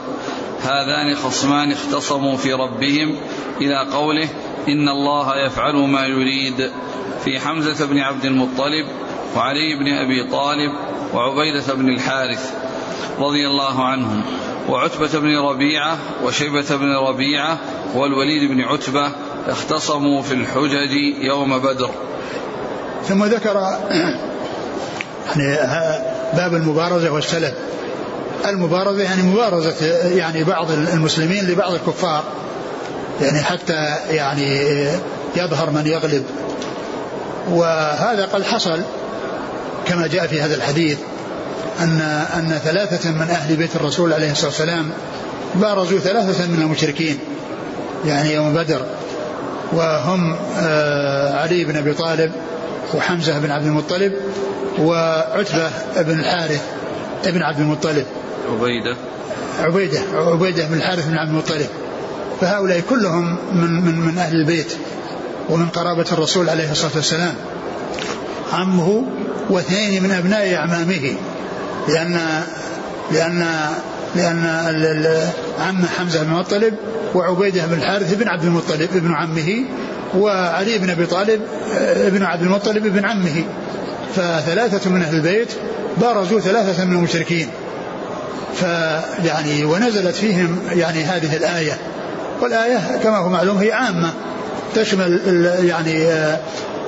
[0.63, 3.17] هذان خصمان اختصموا في ربهم
[3.61, 4.29] إلى قوله
[4.69, 6.71] إن الله يفعل ما يريد.
[7.25, 8.87] في حمزة بن عبد المطلب
[9.37, 10.73] وعلي بن أبي طالب
[11.15, 12.55] وعبيدة بن الحارث
[13.19, 14.23] رضي الله عنهم
[14.69, 17.59] وعتبة بن ربيعة وشيبة بن ربيعة
[17.95, 19.13] والوليد بن عتبة
[19.49, 21.91] اختصموا في الحجج يوم بدر.
[23.09, 23.57] ثم ذكر
[25.37, 25.57] يعني
[26.37, 27.55] باب المبارزة والسلب
[28.47, 32.25] المبارزة يعني مبارزة يعني بعض المسلمين لبعض الكفار.
[33.21, 34.89] يعني حتى يعني
[35.37, 36.25] يظهر من يغلب.
[37.51, 38.81] وهذا قد حصل
[39.87, 40.99] كما جاء في هذا الحديث
[41.81, 42.01] أن
[42.37, 44.91] أن ثلاثة من أهل بيت الرسول عليه الصلاة والسلام
[45.55, 47.19] بارزوا ثلاثة من المشركين.
[48.07, 48.87] يعني يوم بدر.
[49.75, 52.33] وهم آه، علي بن أبي طالب
[52.95, 54.13] وحمزة بن عبد المطلب
[54.79, 56.63] وعتبة بن الحارث
[57.27, 58.05] بن عبد المطلب.
[58.51, 58.97] عبيدة.
[59.61, 61.67] عبيدة عبيدة بن الحارث بن عبد المطلب.
[62.41, 64.73] فهؤلاء كلهم من من من أهل البيت
[65.51, 67.35] ومن قرابة الرسول عليه الصلاة والسلام.
[68.53, 69.03] عمه
[69.51, 71.15] واثنين من أبناء أعمامه
[71.89, 72.21] لأن
[73.13, 73.47] لأن
[74.15, 76.75] لأن عم حمزة بن المطلب
[77.15, 79.65] وعبيدة بن الحارث بن عبد المطلب ابن عمه
[80.17, 81.41] وعلي بن أبي طالب
[81.79, 83.45] ابن عبد المطلب ابن عمه.
[84.17, 85.49] فثلاثة من أهل البيت
[86.01, 87.49] بارزوا ثلاثة من المشركين.
[88.55, 91.79] فيعني ونزلت فيهم يعني هذه الآية.
[92.41, 94.13] والآية كما هو معلوم هي عامة
[94.75, 95.21] تشمل
[95.65, 95.93] يعني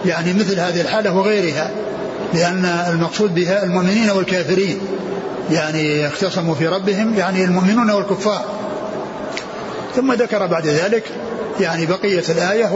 [0.05, 1.71] يعني مثل هذه الحالة وغيرها
[2.35, 4.79] لأن المقصود بها المؤمنين والكافرين.
[5.53, 8.45] يعني اختصموا في ربهم يعني المؤمنون والكفار.
[9.97, 11.05] ثم ذكر بعد ذلك
[11.61, 12.73] يعني بقية الآية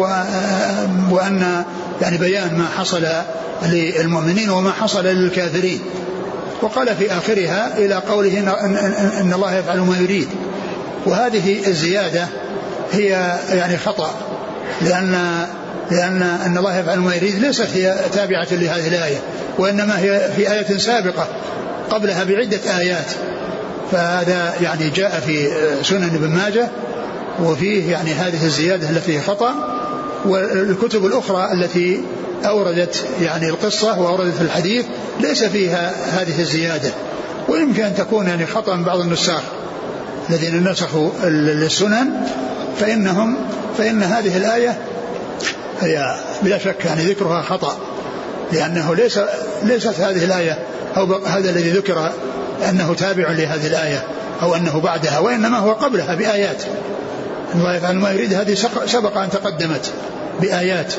[1.10, 1.64] وأن
[2.02, 3.06] يعني بيان ما حصل
[3.62, 5.80] للمؤمنين وما حصل للكافرين.
[6.62, 8.48] وقال في آخرها إلى قوله إن,
[9.20, 10.28] إن الله يفعل ما يريد.
[11.06, 12.26] وهذه الزيادة
[12.92, 14.14] هي يعني خطأ
[14.82, 15.46] لأن
[15.90, 19.18] لأن أن الله يفعل ما يريد ليست هي تابعة لهذه الآية
[19.58, 21.28] وإنما هي في آية سابقة
[21.90, 23.06] قبلها بعدة آيات.
[23.92, 25.50] فهذا يعني جاء في
[25.82, 26.68] سنن ابن ماجه
[27.42, 29.54] وفيه يعني هذه الزيادة التي خطأ
[30.24, 32.00] والكتب الأخرى التي
[32.44, 34.86] أوردت يعني القصة وأوردت الحديث
[35.20, 36.90] ليس فيها هذه الزيادة.
[37.48, 39.42] ويمكن أن تكون يعني خطأ من بعض النساخ
[40.30, 42.10] الذين نسخوا السنن
[42.80, 43.36] فإنهم
[43.78, 44.78] فإن هذه الآية
[45.80, 47.78] هي بلا شك يعني ذكرها خطأ
[48.52, 49.20] لأنه ليس
[49.62, 50.58] ليست هذه الآية
[50.96, 52.12] أو هذا الذي ذكر
[52.68, 54.04] أنه تابع لهذه الآية
[54.42, 56.62] أو أنه بعدها وإنما هو قبلها بآيات.
[57.54, 58.54] الله يفعل ما يريد هذه
[58.86, 59.92] سبق أن تقدمت
[60.40, 60.92] بآيات.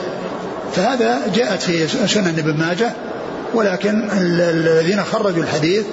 [0.76, 2.92] فهذا جاءت في سنن ابن ماجه
[3.54, 5.86] ولكن الذين خرجوا الحديث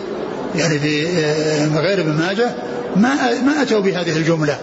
[0.56, 2.50] يعني في آه، غير ابن ماجه
[2.96, 3.14] ما
[3.46, 4.58] ما أتوا بهذه الجملة.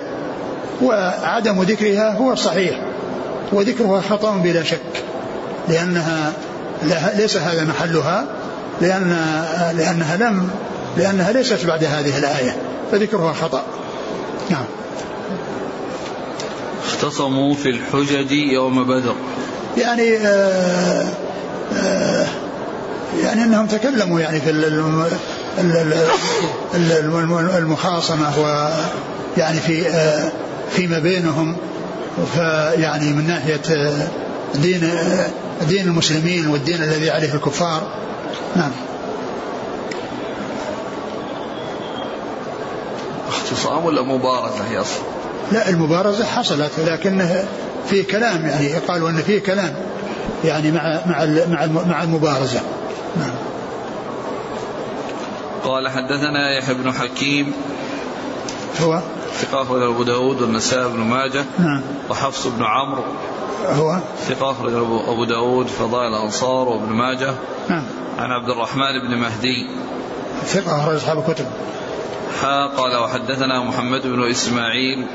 [0.82, 2.82] وعدم ذكرها هو الصحيح
[3.52, 4.80] وذكرها خطأ بلا شك
[5.70, 6.34] لأنها
[7.18, 8.26] ليس هذا محلها
[8.82, 9.18] لأن
[9.78, 10.50] لأنها لم
[10.98, 12.58] لأنها ليست بعد هذه الآية
[12.92, 13.64] فذكرها خطأ.
[14.50, 14.66] نعم.
[16.88, 19.16] اختصموا في الحجج يوم بدر.
[19.78, 21.08] يعني آآ آه،
[21.76, 22.28] آآ آه،
[23.24, 24.50] يعني إنهم تكلموا يعني في
[27.58, 29.84] المخاصمة ويعني في
[30.72, 31.56] فيما بينهم.
[32.34, 33.62] فيعني من ناحية
[34.56, 34.90] دين
[35.62, 37.82] دين المسلمين والدين الذي عليه الكفار.
[38.56, 38.72] نعم.
[43.28, 45.15] اختصام ولا مبارزة هي أصلا
[45.52, 47.30] لا المبارزة حصلت لكن
[47.90, 49.76] في كلام يعني قالوا أن فيه كلام
[50.44, 52.62] يعني مع مع مع مع المبارزة.
[53.18, 53.36] نعم.
[55.64, 57.54] قال حدثنا يحيى بن حكيم
[58.82, 59.02] هو؟
[59.42, 61.82] ثقة أبو داود والنسائي بن ماجه نعم.
[62.10, 63.04] وحفص بن عمرو.
[63.66, 64.74] هو؟ ثقة أخرج
[65.08, 67.34] أبو داود فضائل الأنصار وابن ماجه.
[67.70, 67.84] نعم.
[68.18, 69.70] عن عبد الرحمن بن مهدي.
[70.46, 71.46] ثقة أخرج أصحاب الكتب.
[72.42, 75.06] حا قال وحدثنا محمد بن إسماعيل.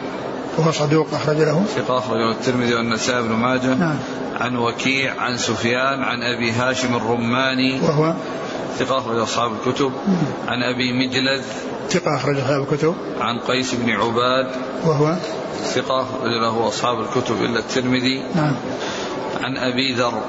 [0.59, 1.65] وهو صدوق أخرج له.
[1.77, 3.75] ثقة أخرجه الترمذي والنسائي بن ماجه.
[3.75, 3.99] نعم.
[4.41, 7.81] عن وكيع عن سفيان عن أبي هاشم الرماني.
[7.81, 8.15] وهو؟
[8.79, 9.93] ثقة أخرج أصحاب الكتب.
[10.49, 11.43] عن أبي مجلذ
[11.91, 12.95] ثقة أخرج أصحاب الكتب.
[13.21, 14.47] عن قيس بن عباد.
[14.85, 15.17] وهو؟
[15.65, 18.23] ثقة أخرج له أصحاب الكتب إلا الترمذي.
[18.35, 18.55] نعم.
[19.41, 20.23] عن أبي ذر.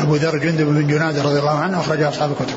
[0.00, 2.56] أبو ذر جندب بن جناد رضي الله عنه أخرج أصحاب الكتب.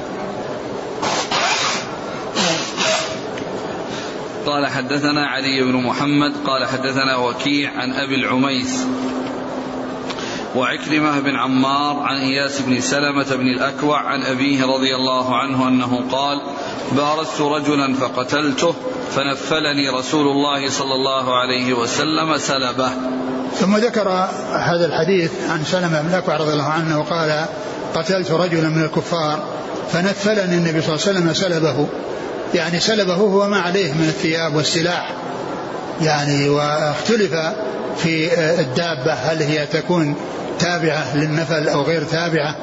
[4.45, 8.85] قال حدثنا علي بن محمد قال حدثنا وكيع عن أبي العميس
[10.55, 16.03] وعكرمة بن عمار عن إياس بن سلمة بن الأكوع عن أبيه رضي الله عنه أنه
[16.11, 16.41] قال
[16.91, 18.75] بارزت رجلا فقتلته
[19.15, 22.89] فنفلني رسول الله صلى الله عليه وسلم سلبه.
[23.59, 24.09] ثم ذكر
[24.51, 27.45] هذا الحديث عن سلمة بن الأكوع رضي الله عنه وقال
[27.95, 29.43] قتلت رجلا من الكفار
[29.91, 31.87] فنفلني النبي صلى الله عليه وسلم سلبه.
[32.53, 35.11] يعني سلبه هو ما عليه من الثياب والسلاح.
[36.01, 37.33] يعني واختلف
[37.97, 40.15] في الدابة هل هي تكون
[40.59, 42.55] تابعة للنفل أو غير تابعة.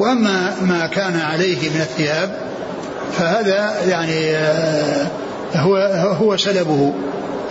[0.00, 2.38] وأما ما كان عليه من الثياب
[3.18, 4.36] فهذا يعني
[5.54, 5.76] هو
[6.20, 6.92] هو سلبه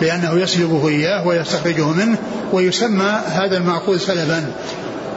[0.00, 2.18] لأنه يسلبه إياه ويستخرجه منه
[2.52, 4.52] ويسمى هذا المأخوذ سلبا.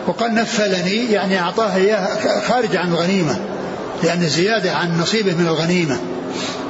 [0.07, 2.07] وقال نفلني يعني أعطاه إياه
[2.47, 3.39] خارج عن الغنيمة
[4.03, 5.97] لأن زيادة عن نصيبه من الغنيمة.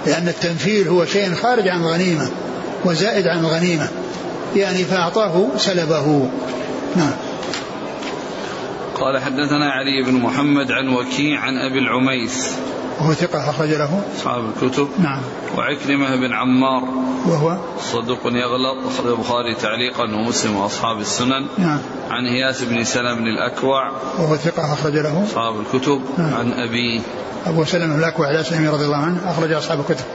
[0.06, 2.30] لأن التنفيل هو شيء خارج عن الغنيمة
[2.86, 3.90] وزائد عن الغنيمة
[4.56, 6.30] يعني فأعطاه سلبه.
[6.96, 7.14] نعم.
[8.96, 12.52] قال حدثنا علي بن محمد عن وكيع عن أبي العميس.
[13.00, 14.02] وهو ثقة أخرج له.
[14.18, 14.88] أصحاب الكتب.
[15.00, 15.22] نعم.
[15.58, 16.84] وعكرمة بن عمار.
[17.28, 18.78] وهو؟ صدوق يغلط.
[18.88, 21.48] أخرج البخاري تعليقا ومسلم وأصحاب السنن.
[21.58, 21.80] نعم.
[22.10, 23.92] عن هياس بن سلم بن الأكوع.
[24.20, 25.24] وهو ثقة أخرج له.
[25.24, 26.02] أصحاب الكتب.
[26.18, 26.34] نعم.
[26.34, 27.02] عن أبي.
[27.46, 30.06] أبو سلم الأكوع الأسلمي رضي الله عنه أخرج أصحاب الكتب.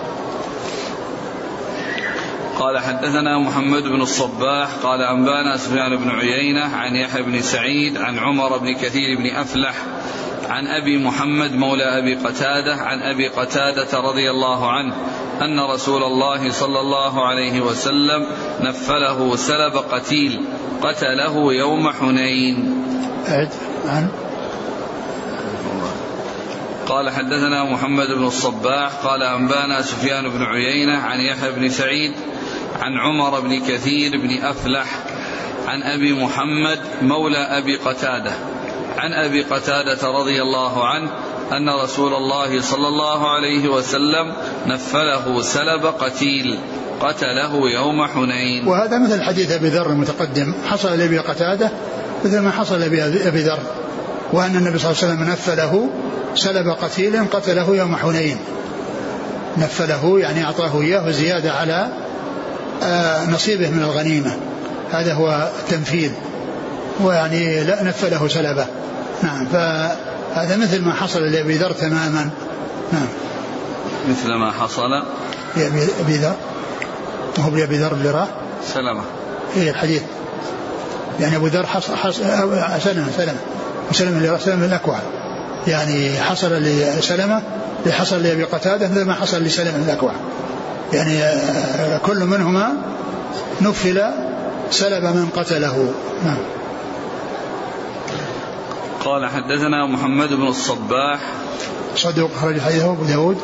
[2.75, 8.19] قال حدثنا محمد بن الصباح قال أنبانا سفيان بن عيينة عن يحيى بن سعيد عن
[8.19, 9.75] عمر بن كثير بن أفلح
[10.49, 14.95] عن أبي محمد مولى أبي قتادة عن أبي قتادة رضي الله عنه
[15.43, 18.27] أن رسول الله صلى الله عليه وسلم
[18.61, 20.41] نفله سلب قتيل
[20.83, 22.85] قتله يوم حنين.
[23.29, 23.51] أعد.
[23.87, 24.09] عن؟
[26.87, 32.13] قال حدثنا محمد بن الصباح قال أنبانا سفيان بن عيينة عن يحيى بن سعيد
[32.85, 34.99] عن عمر بن كثير بن أفلح
[35.67, 38.33] عن أبي محمد مولى أبي قتادة
[38.99, 41.11] عن أبي قتادة رضي الله عنه
[41.53, 44.33] أن رسول الله صلى الله عليه وسلم
[44.67, 46.59] نفله سلب قتيل
[47.01, 48.69] قتله يوم حنين.
[48.69, 51.71] وهذا مثل حديث أبي ذر المتقدم حصل لأبي قتادة
[52.25, 53.59] مثل ما حصل لأبي ذر
[54.33, 55.91] وأن النبي صلى الله عليه وسلم نفله
[56.35, 58.39] سلب قتيل قتله يوم حنين.
[59.57, 61.89] نفله يعني أعطاه إياه زيادة على
[63.29, 64.37] نصيبه من الغنيمة.
[64.93, 66.11] هذا هو التنفيذ.
[67.01, 68.67] ويعني لا نفله سلبه.
[69.23, 72.31] نعم فهذا مثل ما حصل لأبي ذر تماما.
[72.93, 73.07] نعم.
[74.11, 74.91] مثل ما حصل
[75.57, 76.35] لأبي ذر.
[77.39, 78.29] وهو بأبي ذر اللي راح.
[78.75, 79.03] سلمة.
[79.55, 80.03] هي الحديث.
[81.21, 82.23] يعني أبو ذر حصل حصل
[82.81, 83.39] سلمة سلمة.
[83.91, 84.99] وسلمة اللي سلمة الأكوع.
[85.67, 87.43] يعني حصل لسلمة
[87.91, 90.13] حصل لأبي قتادة مثل ما حصل لسلمة الأكوع.
[90.93, 92.73] يعني آه، كل منهما
[93.61, 94.03] نفل
[94.71, 95.95] سلب من قتله.
[96.25, 96.39] نعم.
[99.05, 101.21] قال حدثنا محمد بن الصباح.
[101.97, 103.39] صدوق خرج حديثه أبو داود.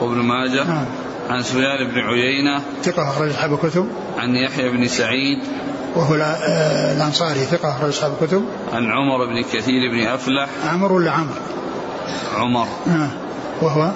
[0.00, 0.64] وابن ماجه.
[0.64, 0.84] نعم.
[1.30, 2.62] عن سفيان بن عيينة.
[2.82, 3.88] ثقة أخرج أصحاب الكتب.
[4.18, 5.38] عن يحيى بن سعيد.
[5.96, 7.40] وهو آه، الأنصاري.
[7.40, 8.44] ثقة أخرج أصحاب الكتب.
[8.72, 10.48] عن عمر بن كثير بن أفلح.
[10.66, 11.34] عمر ولا عمر؟
[12.36, 12.66] عمر.
[12.86, 13.10] نعم.
[13.62, 13.90] وهو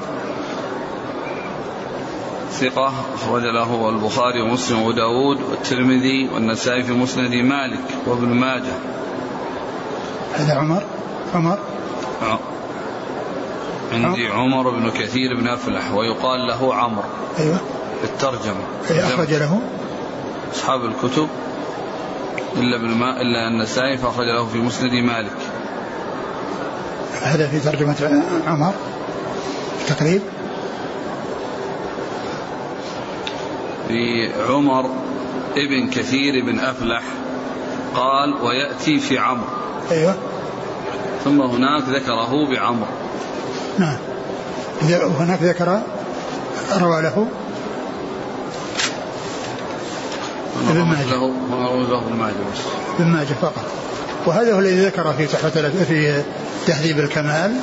[2.60, 8.72] ثقة أخرج له البخاري ومسلم وأبو داود والترمذي والنسائي في مسند مالك وابن ماجه.
[10.34, 10.82] هذا عمر؟
[11.34, 11.58] عمر؟
[13.92, 14.70] عندي عمر.
[14.70, 17.02] بن كثير بن أفلح ويقال له عمرو
[17.38, 17.60] أيوة.
[18.04, 18.64] الترجمة.
[18.90, 19.60] أخرج له؟
[20.54, 21.28] أصحاب الكتب
[22.56, 25.36] إلا بالماء إلا النسائي فأخرج له في مسند مالك.
[27.22, 28.74] هذا في ترجمة عمر؟
[29.86, 30.22] تقريب؟
[33.90, 34.90] في عمر
[35.56, 37.02] ابن كثير بن أفلح
[37.94, 39.46] قال ويأتي في عمرو
[39.90, 40.14] أيوة.
[41.24, 42.86] ثم هناك ذكره بعمرو
[43.78, 43.96] نعم.
[44.82, 45.82] وهناك ذكر
[46.80, 47.26] روى له.
[50.70, 51.14] ابن ماجه.
[51.52, 52.60] روى له ابن ماجه بس.
[52.98, 53.64] ابن ماجه فقط.
[54.26, 56.22] وهذا هو الذي ذكر في تحفة في
[56.66, 57.56] تهذيب الكمال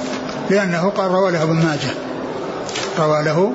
[0.49, 1.93] لأنه قال روى له ابن ماجه.
[2.99, 3.53] روى له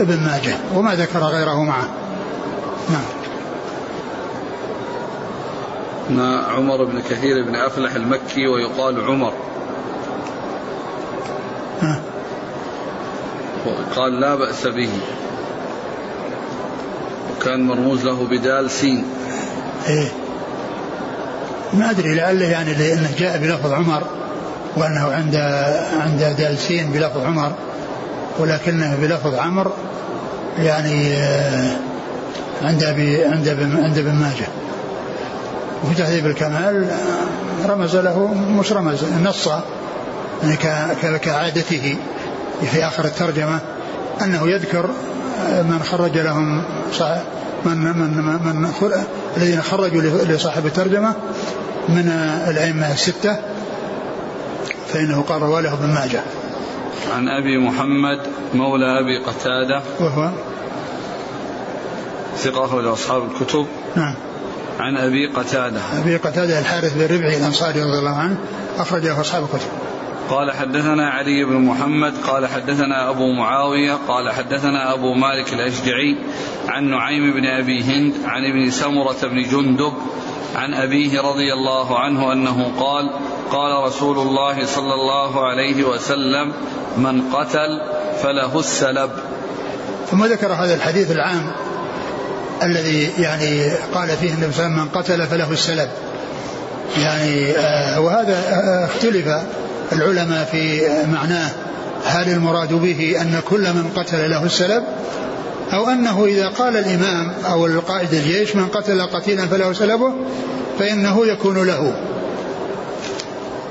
[0.00, 1.88] ابن ماجه وما ذكر غيره معه.
[2.90, 3.04] نعم.
[6.56, 9.32] عمر بن كثير بن أفلح المكي ويقال عمر.
[11.82, 12.00] ها.
[13.96, 14.90] قال لا بأس به.
[17.36, 19.04] وكان مرموز له بدال سين.
[19.88, 20.08] إيه.
[21.74, 24.02] ما أدري لعله يعني لأنه جاء بلفظ عمر
[24.76, 25.36] وأنه عند
[26.00, 27.52] عند دال سين بلفظ عمر.
[28.38, 29.72] ولكنه بلفظ عمر
[30.58, 31.76] يعني آه،
[32.62, 33.48] عند أبي عند
[33.82, 34.48] عند ابن ماجه.
[35.84, 39.48] وفي تهذيب الكمال آه، رمز له مش رمز نص
[40.42, 41.96] يعني كعادته
[42.72, 43.58] في آخر الترجمة
[44.22, 44.90] أنه يذكر
[45.46, 46.64] آه، من خرج لهم
[47.64, 48.10] من من
[48.44, 48.70] من,
[49.36, 51.14] الذين خرجوا لصاحب الترجمة
[51.88, 52.08] من
[52.48, 53.36] الأئمة الستة
[54.88, 56.20] فإنه قال رواه له ابن ماجه.
[57.14, 58.20] عن أبي محمد
[58.54, 59.82] مولى أبي قتادة.
[60.00, 60.30] وهو
[62.36, 63.66] ثقة أخرج أصحاب الكتب.
[63.96, 64.14] نعم.
[64.80, 65.80] عن أبي قتادة.
[66.02, 68.36] أبي قتادة الحارث بن ربعي الأنصاري رضي الله عنه
[68.78, 69.68] أخرج له أصحاب الكتب.
[70.30, 76.16] قال حدثنا علي بن محمد قال حدثنا أبو معاوية قال حدثنا أبو مالك الأشجعي
[76.68, 79.92] عن نعيم بن أبي هند عن ابن سمرة بن جندب
[80.54, 83.10] عن أبيه رضي الله عنه أنه قال
[83.50, 86.52] قال رسول الله صلى الله عليه وسلم
[86.96, 87.80] من قتل
[88.22, 89.10] فله السلب.
[90.10, 91.52] ثم ذكر هذا الحديث العام
[92.62, 95.88] الذي يعني قال فيه النبي صلى الله عليه وسلم من قتل فله السلب.
[96.98, 99.28] يعني آه وهذا آه اختلف
[99.92, 101.50] العلماء في معناه.
[102.04, 104.84] هل المراد به أن كل من قتل له السلب؟
[105.72, 110.12] أو أنه إذا قال الإمام أو القائد الجيش من قتل قتيلا فله سلبه
[110.78, 111.96] فإنه يكون له.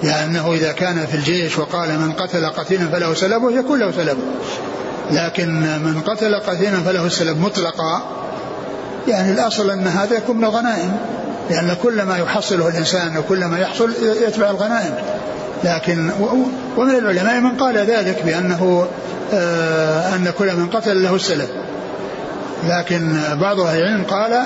[0.03, 4.21] لأنه إذا كان في الجيش وقال من قتل قتيلا فله سلبه يكون له سلبه.
[5.11, 8.01] لكن من قتل قتيلا فله السلب مطلقا
[9.07, 10.97] يعني الأصل أن هذا يكون من الغنائم.
[11.49, 13.93] لأن كل ما يحصله الإنسان وكل ما يحصل
[14.27, 14.93] يتبع الغنائم.
[15.63, 16.09] لكن
[16.77, 18.87] ومن العلماء من قال ذلك بأنه
[19.33, 21.49] آه، أن كل من قتل له السلب.
[22.67, 24.43] لكن بعض أهل العلم قال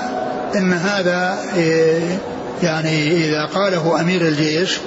[0.56, 2.18] إن هذا آه،
[2.62, 4.78] يعني إذا قاله أمير الجيش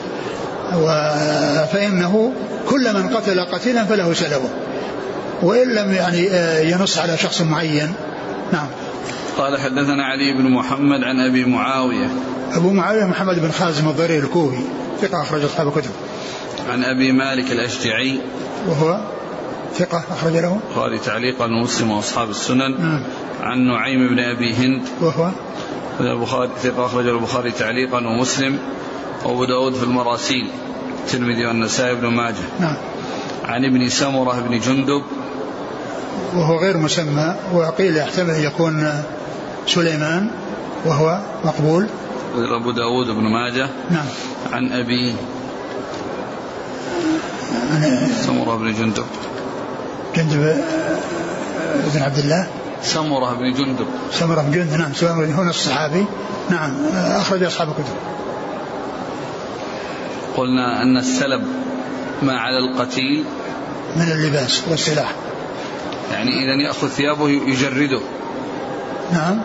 [1.65, 2.33] فإنه
[2.69, 4.49] كل من قتل قتيلا فله سلبه
[5.43, 7.93] وإن لم يعني آه، ينص على شخص معين.
[8.53, 8.67] نعم.
[9.37, 12.09] قال حدثنا علي بن محمد عن أبي معاوية.
[12.53, 14.61] أبو معاوية محمد بن خازم الضرير الكوفي.
[15.01, 15.91] ثقة أخرج أصحاب الكتب.
[16.69, 18.19] عن أبي مالك الأشجعي.
[18.67, 18.99] وهو
[19.75, 20.59] ثقة أخرج له.
[20.69, 22.81] البخاري تعليقا ومسلم وأصحاب السنن.
[22.81, 23.03] نعم.
[23.41, 24.81] عن نعيم بن أبي هند.
[25.01, 25.29] وهو
[25.99, 28.59] البخاري ثقة أخرج البخاري تعليقا ومسلم.
[29.25, 30.49] وابو داود في المراسيل
[31.05, 32.45] الترمذي والنسائي بن ماجه.
[32.59, 32.75] نعم.
[33.45, 35.03] عن ابن سمرة بن جندب.
[36.35, 39.03] وهو غير مسمى وقيل يحتمل يكون
[39.67, 40.29] سليمان
[40.85, 41.87] وهو مقبول.
[42.35, 43.67] أبو داود بن ماجه.
[43.91, 44.05] نعم.
[44.51, 45.15] عن أبي
[48.25, 49.05] سمرة بن جندب.
[50.15, 50.63] جندب
[51.93, 52.47] بن عبد الله.
[52.83, 53.87] سمرة بن جندب.
[54.11, 54.93] سمرة بن جندب نعم.
[54.93, 56.05] سمرة هنا الصحابي
[56.49, 56.71] نعم.
[56.95, 57.95] أخرج أصحاب الكتب.
[60.37, 61.43] قلنا أن السلب
[62.21, 63.23] ما على القتيل
[63.95, 65.15] من اللباس والسلاح.
[66.11, 67.99] يعني إذا يأخذ ثيابه يجرده.
[69.13, 69.41] نعم.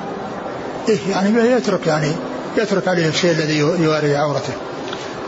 [0.89, 2.13] إيه يعني يترك يعني
[2.57, 4.53] يترك عليه الشيء الذي يواري عورته.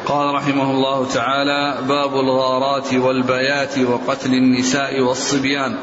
[0.06, 5.76] قال رحمه الله تعالى باب الغارات والبيات وقتل النساء والصبيان.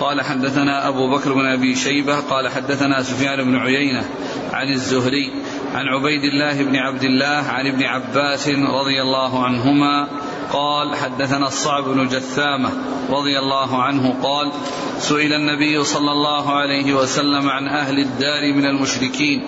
[0.00, 4.04] قال حدثنا أبو بكر بن أبي شيبة قال حدثنا سفيان بن عيينة
[4.52, 5.32] عن الزهري
[5.74, 10.08] عن عبيد الله بن عبد الله عن ابن عباس رضي الله عنهما
[10.52, 12.70] قال حدثنا الصعب بن جثامة
[13.10, 14.52] رضي الله عنه قال
[14.98, 19.42] سئل النبي صلى الله عليه وسلم عن أهل الدار من المشركين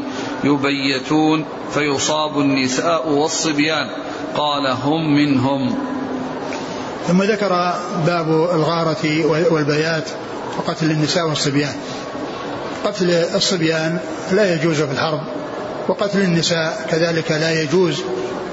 [0.44, 1.44] يبيتون
[1.74, 3.90] فيصاب النساء والصبيان.
[4.36, 5.78] قال هم منهم.
[7.06, 7.74] ثم ذكر
[8.06, 10.10] باب الغارة والبيات
[10.58, 11.74] وقتل النساء والصبيان.
[12.84, 13.98] قتل الصبيان
[14.32, 15.39] لا يجوز في الحرب.
[15.90, 18.02] وقتل النساء كذلك لا يجوز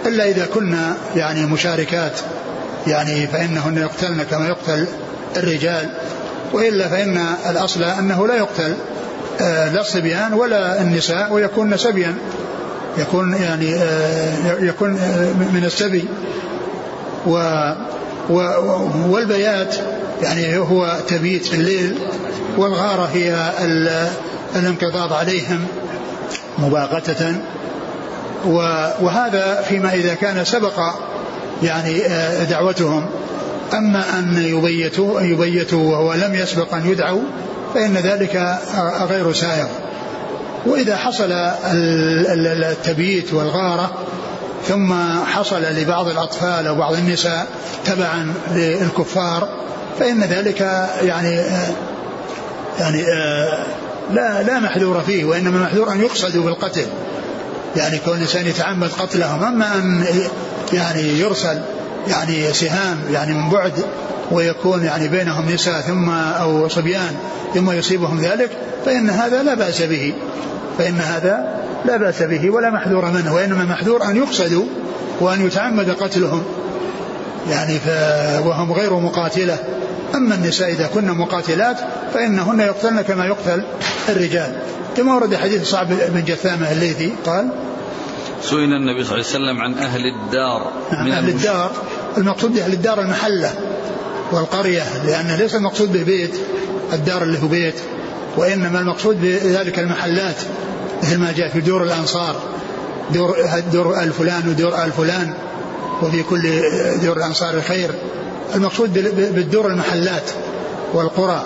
[0.06, 2.20] إلا إذا كنا يعني مشاركات
[2.88, 4.88] يعني فإنهن يقتلن كما يقتل
[5.38, 5.90] الرجال
[6.54, 8.74] وإلا فإن الأصل أنه لا يقتل
[9.42, 12.16] آه، لا الصبيان ولا النساء ويكون سبيا
[12.98, 16.06] يكون يعني آه، يكون آه، من السبي.
[17.28, 17.40] و
[19.10, 19.76] والبيات
[20.24, 21.98] يعني هو تبيت في الليل
[22.58, 23.52] والغارة هي
[24.56, 25.68] الانقضاض عليهم.
[26.60, 27.36] مباغتة.
[29.02, 30.80] وهذا فيما إذا كان سبق
[31.64, 32.02] يعني
[32.50, 33.06] دعوتهم.
[33.74, 37.22] أما أن يبيتوا يبيتوا وهو لم يسبق أن يدعوا
[37.74, 38.60] فإن ذلك
[39.10, 39.68] غير سائغ.
[40.66, 43.92] وإذا حصل التبييت والغارة
[44.68, 44.94] ثم
[45.26, 47.48] حصل لبعض الأطفال أو بعض النساء
[47.86, 49.50] تبعا للكفار
[50.00, 50.62] فإن ذلك
[51.02, 51.42] يعني
[52.80, 53.04] يعني
[54.14, 56.86] لا لا محذور فيه وإنما محذور أن يقصدوا بالقتل.
[57.76, 60.06] يعني كون الإنسان يتعمد قتلهم أما أن
[60.74, 61.62] يعني يرسل
[62.08, 63.74] يعني سهام يعني من بعد
[64.32, 67.16] ويكون يعني بينهم نساء ثم أو صبيان
[67.56, 68.50] ثم يصيبهم ذلك
[68.86, 70.14] فإن هذا لا بأس به.
[70.78, 74.66] فإن هذا لا بأس به ولا محذور منه وإنما محذور أن يقصدوا
[75.20, 76.44] وأن يتعمد قتلهم.
[77.50, 77.88] يعني ف
[78.46, 79.58] وهم غير مقاتلة.
[80.18, 81.78] أما النساء إذا كن مقاتلات
[82.14, 83.64] فإنهن يقتلن كما يقتل
[84.10, 84.62] الرجال.
[84.98, 87.50] كما ورد حديث صعب بن جثامة الليثي قال
[88.42, 91.72] سئل النبي صلى الله عليه وسلم عن أهل الدار نعم، من أهل الدار
[92.18, 93.54] المقصود بأهل الدار المحلة
[94.32, 96.36] والقرية لأن ليس المقصود به بيت
[96.94, 97.76] الدار اللي هو بيت
[98.38, 100.36] وإنما المقصود بذلك المحلات
[101.04, 102.36] مثل ما جاء في دور الأنصار
[103.14, 103.38] دور
[103.72, 105.34] دور آل فلان ودور آل فلان
[106.02, 106.62] وفي كل
[107.04, 107.90] دور الأنصار خير.
[108.56, 108.94] المقصود
[109.36, 110.32] بالدور المحلات
[110.94, 111.46] والقرى.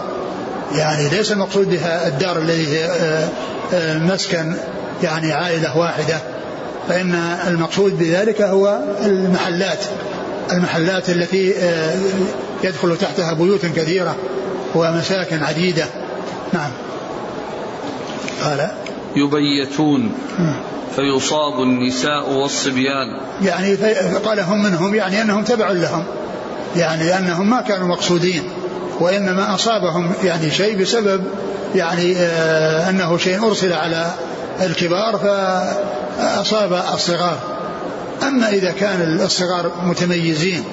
[0.75, 3.29] يعني ليس المقصود بها الدار الذي هي آه،
[3.73, 4.53] آه، مسكن
[5.03, 6.17] يعني عائلة واحدة.
[6.87, 7.13] فإن
[7.47, 9.79] المقصود بذلك هو المحلات.
[10.51, 11.95] المحلات التي آه،
[12.63, 14.15] يدخل تحتها بيوت كثيرة
[14.75, 15.85] ومساكن عديدة.
[16.53, 16.71] نعم.
[18.43, 18.71] قال.
[19.15, 20.11] يبيتون
[20.95, 23.19] فيصاب النساء والصبيان.
[23.41, 23.75] يعني
[24.25, 26.03] قال هم منهم يعني أنهم تبع لهم.
[26.75, 28.43] يعني أنهم ما كانوا مقصودين
[28.99, 31.23] وإنما أصابهم يعني شيء بسبب
[31.75, 34.13] يعني آه أنه شيء أرسل على
[34.61, 37.39] الكبار فأصاب الصغار.
[38.23, 40.63] أما إذا كان الصغار متميزين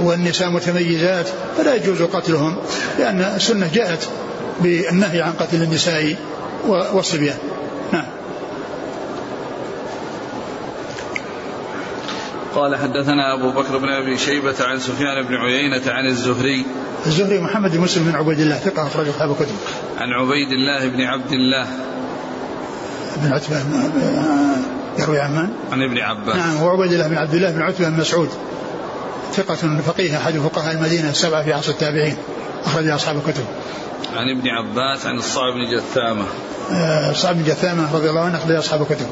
[0.00, 1.26] والنساء متميزات
[1.58, 2.56] فلا يجوز قتلهم
[2.98, 4.08] لأن السنة جاءت
[4.60, 6.16] بالنهي عن قتل النساء
[6.66, 7.36] والصبيان.
[12.54, 16.64] قال حدثنا أبو بكر بن أبي شيبة عن سفيان بن عيينة عن الزهري.
[17.06, 19.54] الزهري محمد بن مسلم بن عبيد الله ثقة أخرج أصحاب الكتب.
[19.98, 21.66] عن عبيد الله بن عبد الله.
[23.16, 23.62] بن عتبة
[24.98, 26.36] يروي عن من؟ عن ابن عباس.
[26.36, 28.28] نعم هو عبيد الله بن عبد الله بن عتبة بن مسعود.
[29.32, 32.16] ثقة فقيه أحد فقهاء المدينة السبعة في عصر التابعين.
[32.64, 33.44] أخرج أصحاب الكتب.
[34.16, 36.24] عن ابن عباس عن الصعب بن جثامة.
[36.72, 39.06] آه، الصعب بن جثامة رضي الله عنه أخرج أصحاب الكتب.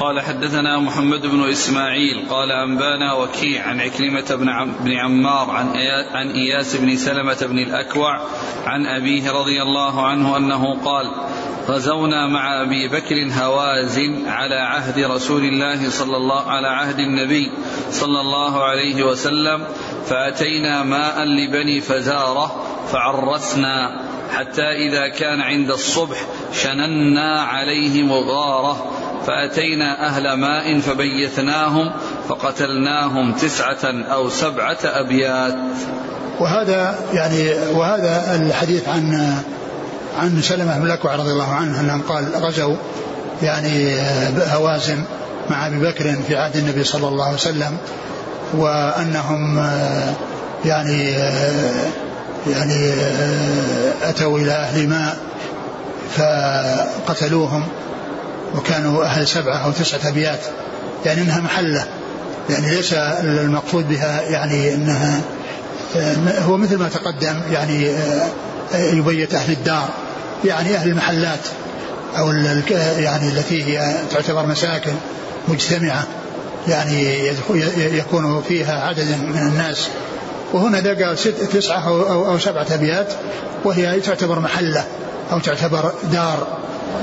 [0.00, 5.68] قال حدثنا محمد بن إسماعيل قال أنبانا وكيع عن عكرمة بن عم بن عمار عن
[6.12, 8.20] عن إياس بن سلمة بن الأكوع
[8.66, 11.10] عن أبيه رضي الله عنه أنه قال
[11.68, 17.50] غزونا مع أبي بكر هوازن على عهد رسول الله صلى الله على عهد النبي
[17.90, 19.64] صلى الله عليه وسلم
[20.06, 24.00] فأتينا ماء لبني فزارة فعرسنا
[24.34, 31.92] حتى إذا كان عند الصبح شننا عليهم غارة فأتينا أهل ماء فبيثناهم
[32.28, 35.54] فقتلناهم تسعة أو سبعة أبيات.
[36.40, 39.34] وهذا يعني وهذا الحديث عن
[40.18, 42.76] عن سلمة بن الأكوع رضي الله عنه أنهم قال غزوا
[43.42, 43.96] يعني
[44.52, 45.04] هوازن
[45.50, 47.76] مع أبي بكر في عهد النبي صلى الله عليه وسلم
[48.54, 49.70] وأنهم
[50.64, 51.10] يعني
[52.46, 52.92] يعني
[54.02, 55.16] أتوا إلى أهل ماء
[56.10, 57.68] فقتلوهم
[58.54, 60.40] وكانوا أهل سبعة أو تسعة أبيات.
[61.06, 61.86] يعني أنها محلة.
[62.50, 65.20] يعني ليس المقصود بها يعني أنها
[65.96, 68.28] آه، هو مثل ما تقدم يعني آه،
[68.74, 69.88] يبيت أهل الدار.
[70.44, 71.40] يعني أهل المحلات
[72.18, 72.30] أو
[72.98, 74.92] يعني التي هي تعتبر مساكن
[75.48, 76.04] مجتمعة.
[76.68, 77.28] يعني
[77.76, 79.88] يكون فيها عدد من الناس.
[80.52, 83.12] وهنا ذا قال ست تسعة أو, أو, أو سبعة أبيات
[83.64, 84.84] وهي تعتبر محلة
[85.32, 86.46] أو تعتبر دار.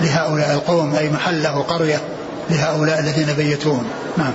[0.01, 2.01] لهؤلاء القوم أي محلة وقرية
[2.49, 3.87] لهؤلاء الذين بيتون.
[4.17, 4.33] نعم.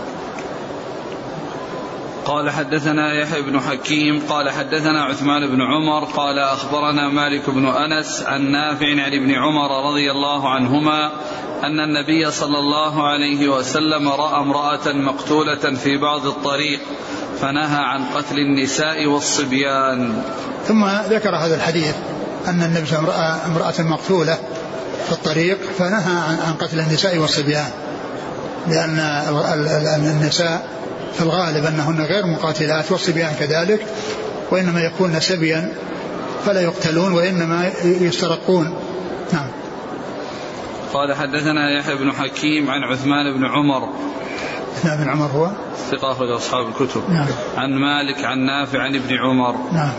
[2.27, 8.23] قال حدثنا يحيى بن حكيم قال حدثنا عثمان بن عمر قال أخبرنا مالك بن أنس
[8.27, 11.13] عن نافع عن ابن عمر رضي الله عنهما
[11.63, 16.81] أن النبي صلى الله عليه وسلم رأى امرأة مقتولة في بعض الطريق
[17.41, 20.23] فنهى عن قتل النساء والصبيان.
[20.67, 21.95] ثم ذكر هذا الحديث
[22.47, 24.39] أن النبي صلى الله عليه وسلم رأى امرأة مقتولة
[25.07, 27.71] في الطريق فنهى عن قتل النساء والصبيان.
[28.69, 30.69] لأن النساء
[31.15, 33.87] في الغالب أنهن غير مقاتلات والصبيان كذلك
[34.51, 35.73] وإنما يكون سبيا
[36.47, 38.75] فلا يقتلون وإنما يسترقون.
[39.33, 39.49] نعم.
[40.93, 43.89] قال حدثنا يحيى بن حكيم عن عثمان بن عمر.
[44.77, 45.51] عثمان بن عمر هو؟
[45.91, 47.11] ثقة أصحاب الكتب.
[47.11, 47.27] نعم.
[47.57, 49.57] عن مالك عن نافع عن ابن عمر.
[49.73, 49.93] نعم.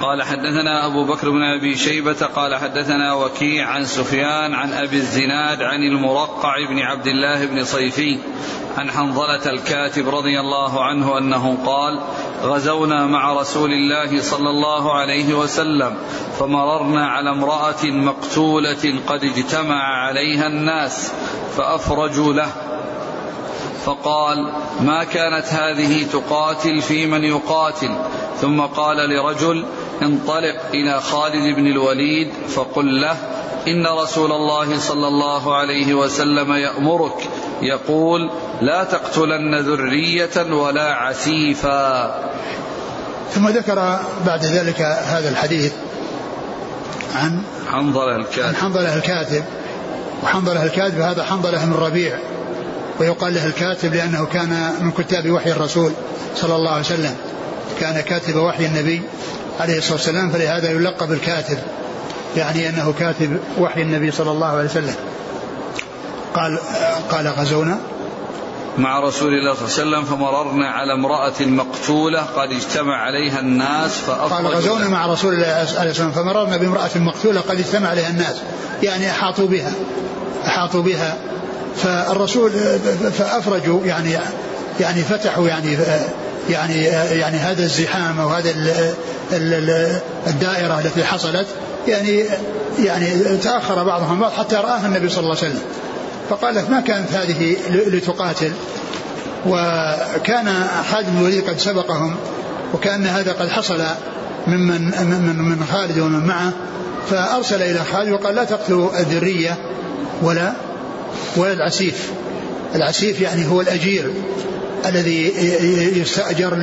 [0.00, 5.62] قال حدثنا أبو بكر بن أبي شيبة قال حدثنا وكيع عن سفيان عن أبي الزناد
[5.62, 8.18] عن المرقع بن عبد الله بن صيفي
[8.78, 12.00] عن حنظلة الكاتب رضي الله عنه أنه قال
[12.42, 15.96] غزونا مع رسول الله صلى الله عليه وسلم
[16.38, 21.12] فمررنا على امرأة مقتولة قد اجتمع عليها الناس
[21.56, 22.48] فأفرجوا له
[23.84, 27.90] فقال ما كانت هذه تقاتل في من يقاتل؟
[28.40, 29.64] ثم قال لرجل
[30.04, 33.16] انطلق إلى خالد بن الوليد فقل له
[33.68, 37.28] إن رسول الله صلى الله عليه وسلم يأمرك
[37.62, 38.30] يقول
[38.60, 42.14] لا تقتلن ذرية ولا عسيفا
[43.34, 45.72] ثم ذكر بعد ذلك هذا الحديث
[47.14, 47.42] عن
[47.72, 48.42] حنظلة الكاتب.
[48.44, 49.44] عن حنظلة الكاتب.
[50.22, 52.18] وحنظلة الكاتب هذا حنظلة من ربيع.
[53.00, 55.92] ويقال له الكاتب لأنه كان من كتاب وحي الرسول
[56.36, 57.16] صلى الله عليه وسلم.
[57.80, 59.02] كان كاتب وحي النبي
[59.60, 61.58] عليه الصلاة والسلام فلهذا يلقب الكاتب
[62.36, 64.94] يعني أنه كاتب وحي النبي صلى الله عليه وسلم.
[66.34, 66.58] قال
[67.10, 67.78] قال غزونا
[68.78, 74.10] مع رسول الله صلى الله عليه وسلم فمررنا على امرأة مقتولة قد اجتمع عليها الناس
[74.10, 78.36] قال غزونا مع رسول الله عليه وسلم فمررنا بامرأة مقتولة قد اجتمع عليها الناس.
[78.82, 79.72] يعني أحاطوا بها
[80.46, 81.16] أحاطوا بها.
[81.76, 82.50] فالرسول
[83.18, 84.18] فأفرجوا يعني
[84.80, 85.76] يعني فتحوا يعني
[86.50, 86.84] يعني
[87.18, 88.50] يعني هذا الزحام أو هذا
[90.26, 91.46] الدائرة التي حصلت
[91.88, 92.24] يعني
[92.78, 95.62] يعني تأخر بعضهم بعض حتى رآها النبي صلى الله عليه وسلم.
[96.30, 98.52] فقال لك ما كانت هذه لتقاتل؟
[99.46, 100.44] وكان
[100.92, 102.16] بن الوليد قد سبقهم
[102.74, 103.82] وكأن هذا قد حصل
[104.46, 106.52] ممن من من خالد ومن معه.
[107.10, 109.58] فأرسل إلى خالد وقال لا تقتلوا الذرية
[110.22, 110.52] ولا
[111.36, 112.10] ولا العسيف.
[112.74, 114.10] العسيف يعني هو الأجير.
[114.86, 115.32] الذي
[116.00, 116.58] يستأجر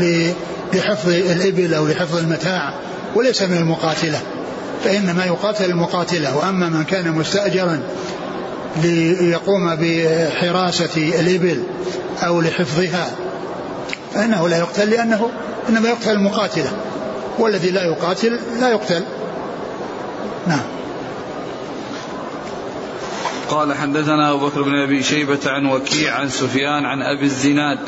[0.74, 2.74] لحفظ الإبل أو لحفظ المتاع
[3.16, 4.20] وليس من المقاتلة.
[4.84, 6.38] فإنما يقاتل المقاتلة.
[6.38, 7.80] وأما من كان مستأجرا
[8.84, 11.64] ليقوم بحراسة الإبل
[12.24, 13.12] أو لحفظها
[14.14, 15.30] فإنه لا يقتل لأنه
[15.70, 16.72] إنما يقتل المقاتلة.
[17.40, 19.04] والذي لا يقاتل لا يقتل.
[20.48, 20.64] نعم.
[23.52, 27.80] قال حدثنا أبو بكر بن أبي شيبة عن وكيع عن سفيان عن أبي الزناد.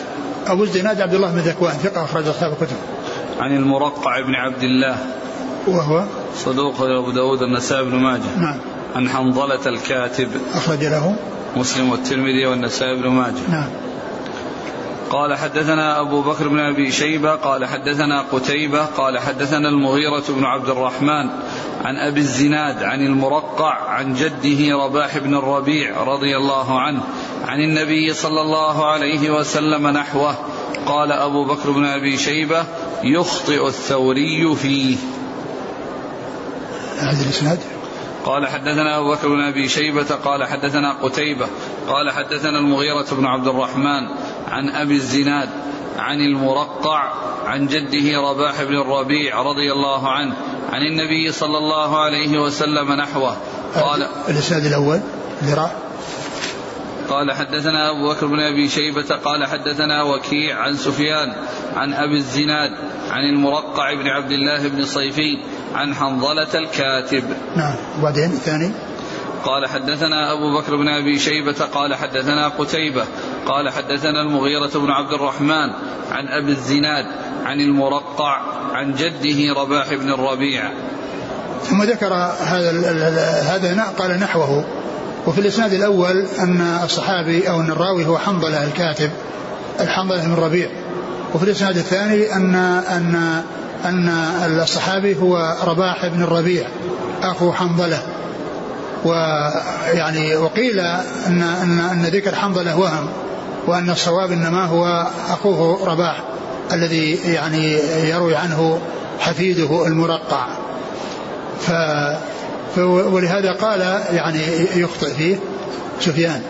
[0.47, 2.77] أبو الزناد عبد الله بن ذكوان ثقة أخرج أصحاب الكتب.
[3.39, 4.97] عن المرقع بن عبد الله.
[5.67, 6.03] وهو؟
[6.35, 8.37] صدوق أبو داود النسائي بن ماجه.
[8.37, 8.57] نعم.
[8.95, 10.27] عن حنظلة الكاتب.
[10.53, 11.15] أخرج له.
[11.55, 13.49] مسلم والترمذي والنسائي بن ماجه.
[13.49, 13.67] نعم.
[15.13, 20.69] قال حدثنا أبو بكر بن أبي شيبة قال حدثنا قتيبة قال حدثنا المغيرة بن عبد
[20.69, 21.29] الرحمن
[21.83, 27.03] عن أبي الزناد عن المرقع عن جده رباح بن الربيع رضي الله عنه
[27.45, 30.35] عن النبي صلى الله عليه وسلم نحوه.
[30.85, 32.65] قال أبو بكر بن أبي شيبة
[33.03, 34.97] يخطئ الثوري فيه.
[36.99, 37.59] هذا الإسناد؟
[38.25, 41.47] قال حدثنا أبو بكر بن أبي شيبة قال حدثنا قتيبة
[41.87, 44.07] قال حدثنا المغيرة بن عبد الرحمن
[44.47, 45.49] عن أبي الزناد
[45.97, 47.13] عن المرقع
[47.45, 50.35] عن جده رباح بن الربيع رضي الله عنه
[50.71, 53.37] عن النبي صلى الله عليه وسلم نحوه.
[53.75, 54.99] قال الإسناد الأول
[55.41, 55.69] اللي
[57.09, 61.33] قال حدثنا أبو بكر بن أبي شيبة قال حدثنا وكيع عن سفيان
[61.75, 62.71] عن أبي الزناد
[63.09, 65.37] عن المرقع بن عبد الله بن صيفي
[65.75, 67.23] عن حنظلة الكاتب.
[67.55, 67.75] نعم.
[67.99, 68.71] وبعدين الثاني؟
[69.43, 73.05] قال حدثنا أبو بكر بن أبي شيبة قال حدثنا قتيبة
[73.45, 75.69] قال حدثنا المغيرة بن عبد الرحمن
[76.11, 77.05] عن أبي الزناد
[77.45, 78.41] عن المرقع
[78.73, 80.71] عن جده رباح بن الربيع.
[81.63, 82.91] ثم ذكر هذا
[83.41, 84.65] هذا قال نحوه.
[85.27, 89.09] وفي الإسناد الأول أن الصحابي أو أن الراوي هو حنظلة الكاتب
[89.79, 90.69] الحنظلة بن ربيع
[91.33, 93.43] وفي الإسناد الثاني ان ان
[93.85, 94.09] أن
[94.61, 96.67] الصحابي هو رباح بن الربيع
[97.21, 98.03] أخو حنظلة.
[99.05, 103.09] ويعني وقيل ان ان أن ذكر حنظله وهم
[103.67, 106.23] وأن الصواب إنما هو أخوه رباح
[106.73, 107.79] الذي يعني
[108.09, 108.79] يروي عنه
[109.19, 110.47] حفيده المرقع.
[111.61, 111.71] ف
[112.77, 113.81] ولهذا قال
[114.11, 114.39] يعني
[114.75, 115.39] يخطئ فيه
[115.99, 116.41] سفيان.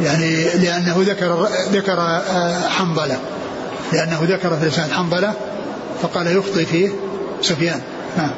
[0.00, 3.18] يعني لأنه ذكر ذكر آه، حنظلة.
[3.92, 5.32] لأنه ذكر في لسان حنظلة
[6.02, 6.90] فقال يخطئ فيه
[7.42, 7.80] سفيان.
[8.16, 8.30] نعم.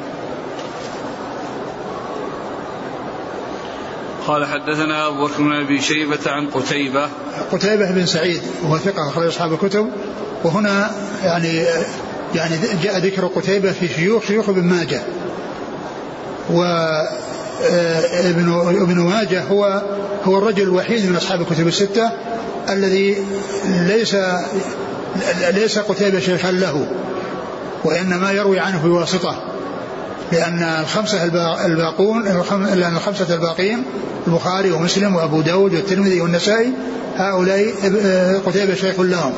[4.27, 7.09] قال حدثنا أبو بكر بن أبي شيبة عن قتيبة.
[7.51, 9.89] قتيبة بن سعيد وهو ثقة أخرج أصحاب الكتب
[10.43, 10.91] وهنا
[11.23, 11.65] يعني
[12.35, 15.01] يعني جاء ذكر قتيبة في شيوخ شيوخ ابن ماجه.
[16.49, 16.63] و
[17.63, 19.81] آه، ابن ابن ماجه هو
[20.25, 22.11] هو الرجل الوحيد من أصحاب الكتب الستة
[22.69, 23.17] الذي
[23.65, 24.15] ليس
[25.51, 26.87] ليس قتيبة شيخا له
[27.83, 29.50] وإنما يروي عنه بواسطة.
[30.31, 31.23] لأن الخمسة
[31.65, 32.23] الباقون
[32.75, 33.83] لأن الخمسة الباقين
[34.27, 36.71] البخاري ومسلم وأبو داود والترمذي والنسائي
[37.15, 37.73] هؤلاء
[38.45, 39.33] قتيبة شيخ لهم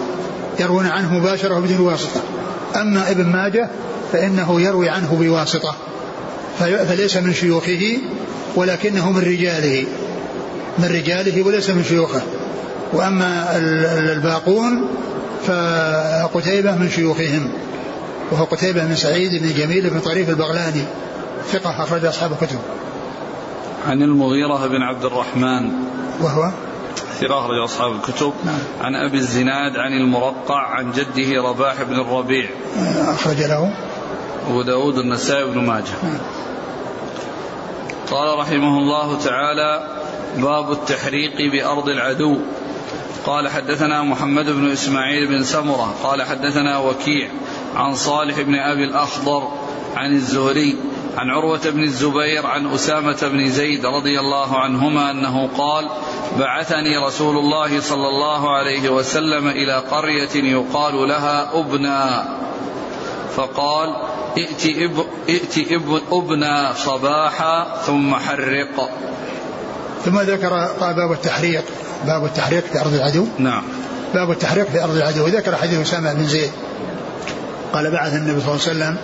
[0.59, 2.21] يروون عنه مباشرة بدون واسطة.
[2.75, 3.69] أما ابن ماجه
[4.11, 5.75] فإنه يروي عنه بواسطة
[6.59, 7.97] فليس من شيوخه
[8.55, 9.85] ولكنه من رجاله.
[10.79, 12.21] من رجاله وليس من شيوخه.
[12.93, 14.87] وأما الباقون
[15.47, 17.49] فقتيبة من شيوخهم.
[18.31, 20.85] وهو قتيبة بن سعيد بن جميل بن طريف البغلاني
[21.47, 22.59] ثقة أخرج أصحاب الكتب.
[23.87, 25.71] عن المغيرة بن عبد الرحمن.
[26.21, 26.51] وهو؟
[27.21, 28.33] ثقة أخرج أصحاب الكتب.
[28.45, 28.59] نعم.
[28.81, 32.49] عن أبي الزناد عن المرقع عن جده رباح بن الربيع.
[32.97, 33.73] أخرج له.
[34.49, 35.93] أبو داود النسائي بن ماجه.
[36.03, 36.17] نعم.
[38.11, 39.87] قال رحمه الله تعالى
[40.37, 42.37] باب التحريق بأرض العدو.
[43.25, 45.95] قال حدثنا محمد بن إسماعيل بن سمرة.
[46.03, 47.29] قال حدثنا وكيع.
[47.75, 49.47] عن صالح بن أبي الأخضر
[49.95, 50.75] عن الزهري
[51.17, 55.89] عن عروة بن الزبير عن أسامة بن زيد رضي الله عنهما أنه قال
[56.39, 62.23] بعثني رسول الله صلى الله عليه وسلم إلى قرية يقال لها أبنى.
[63.35, 63.95] فقال
[64.37, 68.89] ائت, إب ائت إب أبنى صباحا ثم حرق.
[70.05, 71.63] ثم ذكر قال باب التحريق
[72.05, 73.27] باب التحريق في أرض العدو.
[73.37, 73.63] نعم.
[74.13, 76.51] باب التحريق في أرض العدو ذكر حديث أسامة بن زيد.
[77.73, 78.97] قال بعث النبي صلى الله عليه وسلم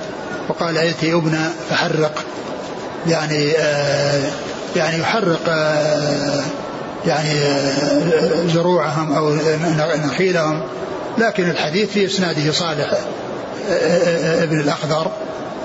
[0.49, 2.25] وقال ائتي ابنى فحرق.
[3.07, 4.21] يعني آه
[4.75, 6.43] يعني يحرق آه
[7.05, 9.35] يعني آه زروعهم أو
[10.05, 10.63] نخيلهم.
[11.17, 12.93] لكن الحديث في إسناده صالح
[13.69, 15.11] آه، آه، ابن الأخضر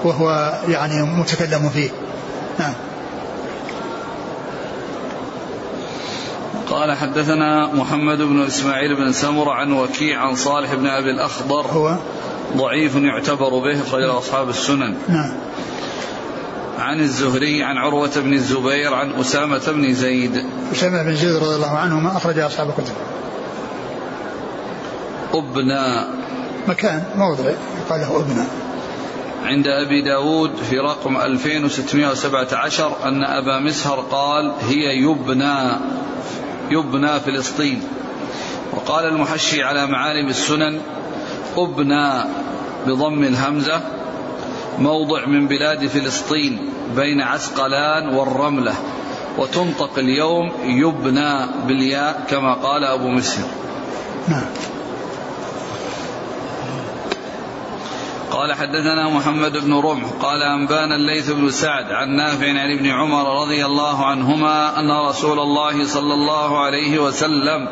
[0.04, 1.90] وهو يعني متكلم فيه.
[2.58, 2.74] نعم.
[6.70, 11.66] قال حدثنا محمد بن إسماعيل بن سمر عن وكيع عن صالح بن أبي الأخضر.
[11.66, 11.96] هو
[12.56, 14.94] ضعيف يعتبر به أخرجه أصحاب السنن.
[15.08, 15.32] نعم.
[16.78, 20.44] عن الزهري عن عروة بن الزبير عن أسامة بن زيد.
[20.72, 22.94] أسامة بن زيد رضي الله عنه ما أخرج أصحاب الكتب.
[25.34, 26.06] أبنى.
[26.68, 27.44] مكان موضع
[27.88, 28.44] قال له أبنى.
[29.44, 35.78] عند أبي داود في رقم 2617 أن أبا مسهر قال هي يبنى
[36.70, 37.82] يبنى فلسطين
[38.72, 40.80] وقال المحشي على معالم السنن
[41.58, 42.24] أبنى
[42.86, 43.80] بضم الهمزة
[44.78, 46.58] موضع من بلاد فلسطين
[46.96, 48.74] بين عسقلان والرملة
[49.38, 53.48] وتنطق اليوم يبنى بالياء كما قال أبو مسلم.
[54.28, 54.46] نعم.
[58.34, 63.42] قال حدثنا محمد بن رمح قال أنبانا الليث بن سعد عن نافع عن ابن عمر
[63.42, 67.68] رضي الله عنهما أن رسول الله صلى الله عليه وسلم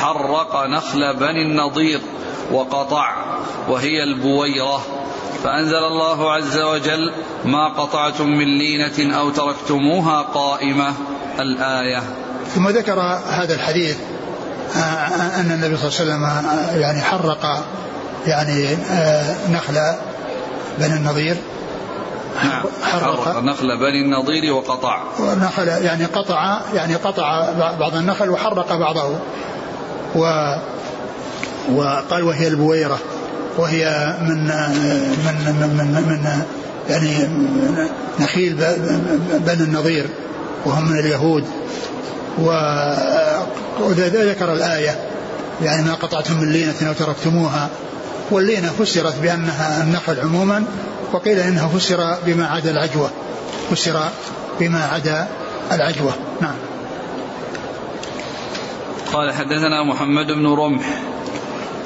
[0.00, 2.00] حرق نخل بني النضير
[2.52, 3.16] وقطع
[3.68, 4.82] وهي البويرة.
[5.44, 7.12] فأنزل الله عز وجل
[7.44, 10.94] ما قطعتم من لينة أو تركتموها قائمة
[11.40, 12.02] الآية.
[12.54, 13.96] ثم ذكر هذا الحديث
[14.76, 17.64] آه، آه، أن النبي صلى الله عليه وسلم آه، يعني حرق
[18.26, 18.76] يعني
[19.50, 19.74] نخل
[20.78, 21.36] بني النضير.
[22.44, 22.64] نعم.
[22.82, 23.42] حرق.
[23.42, 25.02] نخل بني النضير وقطع.
[25.20, 27.50] نخل يعني قطع يعني قطع
[27.80, 29.18] بعض النخل وحرق بعضه.
[30.14, 30.54] و
[31.74, 32.98] وقال وهي البويرة.
[33.58, 36.42] وهي من من من من, من
[36.90, 37.28] يعني
[38.20, 38.54] نخيل
[39.32, 40.06] بني النضير.
[40.64, 41.44] وهم من اليهود.
[43.80, 44.98] وذكر الآية.
[45.62, 47.68] يعني ما قطعتم من لينة أو تركتموها.
[48.30, 50.64] واللينة فسرت بأنها النخل عموما
[51.12, 53.10] وقيل إنها فسر بما عدا العجوة
[53.70, 54.08] فسر
[54.60, 55.28] بما عدا
[55.72, 56.54] العجوة نعم
[59.12, 61.00] قال حدثنا محمد بن رمح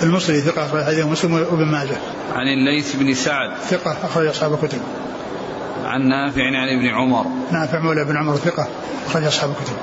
[0.02, 1.96] المصري ثقة أخرج حديث مسلم وابن ماجه.
[2.34, 4.78] عن الليث بن سعد ثقة أخرج أصحاب الكتب.
[5.84, 7.26] عن نافع عن ابن عمر.
[7.50, 8.68] نافع مولى بن عمر ثقة
[9.06, 9.76] أخرج أصحاب الكتب.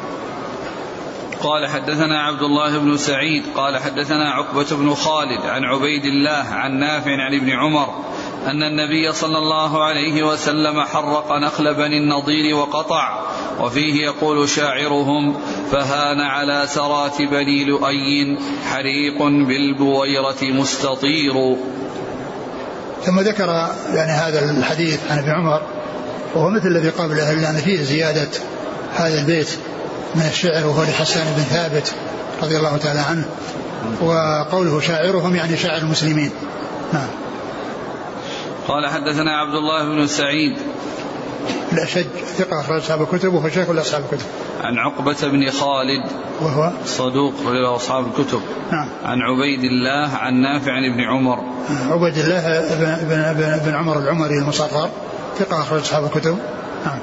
[1.43, 6.79] قال حدثنا عبد الله بن سعيد قال حدثنا عقبة بن خالد عن عبيد الله عن
[6.79, 7.87] نافع عن ابن عمر
[8.45, 13.23] أن النبي صلى الله عليه وسلم حرق نخل بني النضير وقطع
[13.59, 15.37] وفيه يقول شاعرهم
[15.71, 21.57] فهان على سرات بني لؤي حريق بالبويرة مستطير
[23.03, 23.47] ثم ذكر
[23.93, 25.61] يعني هذا الحديث عن ابن عمر
[26.35, 28.29] وهو مثل الذي قبله الا ان فيه زيادة
[28.95, 29.57] هذا البيت.
[30.15, 31.95] من الشعر وهو لحسان بن ثابت
[32.43, 33.25] رضي الله تعالى عنه
[34.01, 36.31] وقوله شاعرهم يعني شاعر المسلمين
[36.93, 37.09] نعم
[38.67, 40.57] قال حدثنا عبد الله بن سعيد
[41.71, 42.05] الأشج
[42.37, 44.25] ثقة أخرج أصحاب الكتب وهو شيخ لأصحاب الكتب.
[44.61, 46.05] عن عقبة بن خالد
[46.41, 48.41] وهو صدوق رواه أصحاب الكتب.
[48.71, 48.89] نعم.
[49.03, 51.39] عن عبيد الله عن نافع عن ابن عمر.
[51.89, 54.89] عبيد الله بن, بن, بن, بن عمر العمري المصغر
[55.39, 56.37] ثقة أخرج أصحاب الكتب.
[56.85, 56.99] نعم.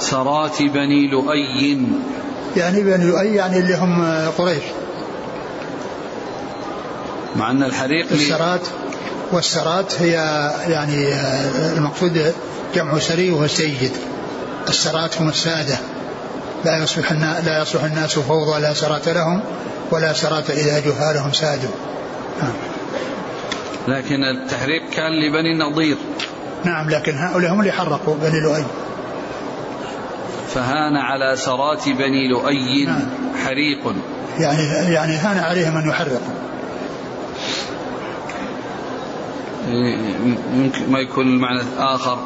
[0.00, 1.78] سرات بني لؤي.
[2.56, 4.04] يعني بني لؤي يعني اللي هم
[4.38, 4.62] قريش.
[7.36, 8.60] مع أن الحريق السرات
[9.32, 10.12] والسرات هي
[10.68, 11.14] يعني
[11.76, 12.32] المقصود
[12.74, 13.92] جمع سري وهو سيد.
[14.68, 15.78] السرات هم السادة.
[16.64, 17.12] لا يصلح
[17.46, 19.42] لا يصلح الناس فوضى لا سرات لهم
[19.90, 21.70] ولا سرات إذا جهالهم سادوا
[22.42, 22.52] نعم.
[23.88, 25.96] لكن التحريق كان لبني النضير.
[26.64, 28.64] نعم لكن هؤلاء هم اللي حرقوا بني لؤي.
[30.56, 33.08] فهان على سرات بني لؤي نعم.
[33.44, 33.94] حريق.
[34.38, 34.62] يعني
[34.94, 36.34] يعني هان عليهم أن يحرقوا.
[40.54, 42.18] ممكن ما يكون المعنى آخر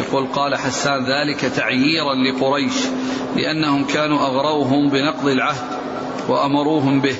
[0.00, 2.74] يقول قال حسان ذلك تعييرا لقريش
[3.36, 5.64] لأنهم كانوا أغروهم بنقض العهد
[6.28, 7.16] وأمروهم به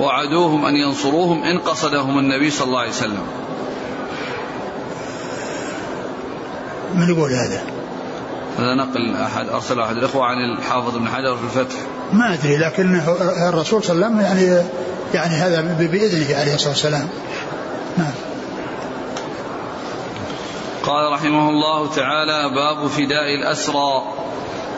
[0.00, 3.26] وعدوهم أن ينصروهم إن قصدهم النبي صلى الله عليه وسلم.
[6.94, 7.77] من يقول هذا؟
[8.58, 11.76] هذا نقل أحد أرسل أحد الإخوة عن الحافظ بن حجر في الفتح.
[12.12, 13.00] ما أدري لكن
[13.48, 14.68] الرسول صلى الله عليه وسلم يعني
[15.14, 17.08] يعني هذا بإذنه عليه الصلاة والسلام.
[17.98, 18.12] نعم.
[20.82, 24.02] قال رحمه الله تعالى باب فداء الأسرى.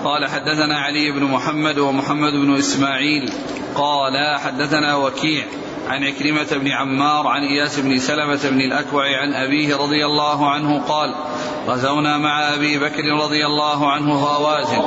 [0.04, 3.32] قال حدثنا علي بن محمد ومحمد بن إسماعيل.
[3.74, 5.44] قال حدثنا وكيع.
[5.90, 10.80] عن عكرمة بن عمار عن إياس بن سلمة بن الأكوع عن أبيه رضي الله عنه
[10.80, 11.14] قال
[11.66, 14.82] غزونا مع أبي بكر رضي الله عنه هوازن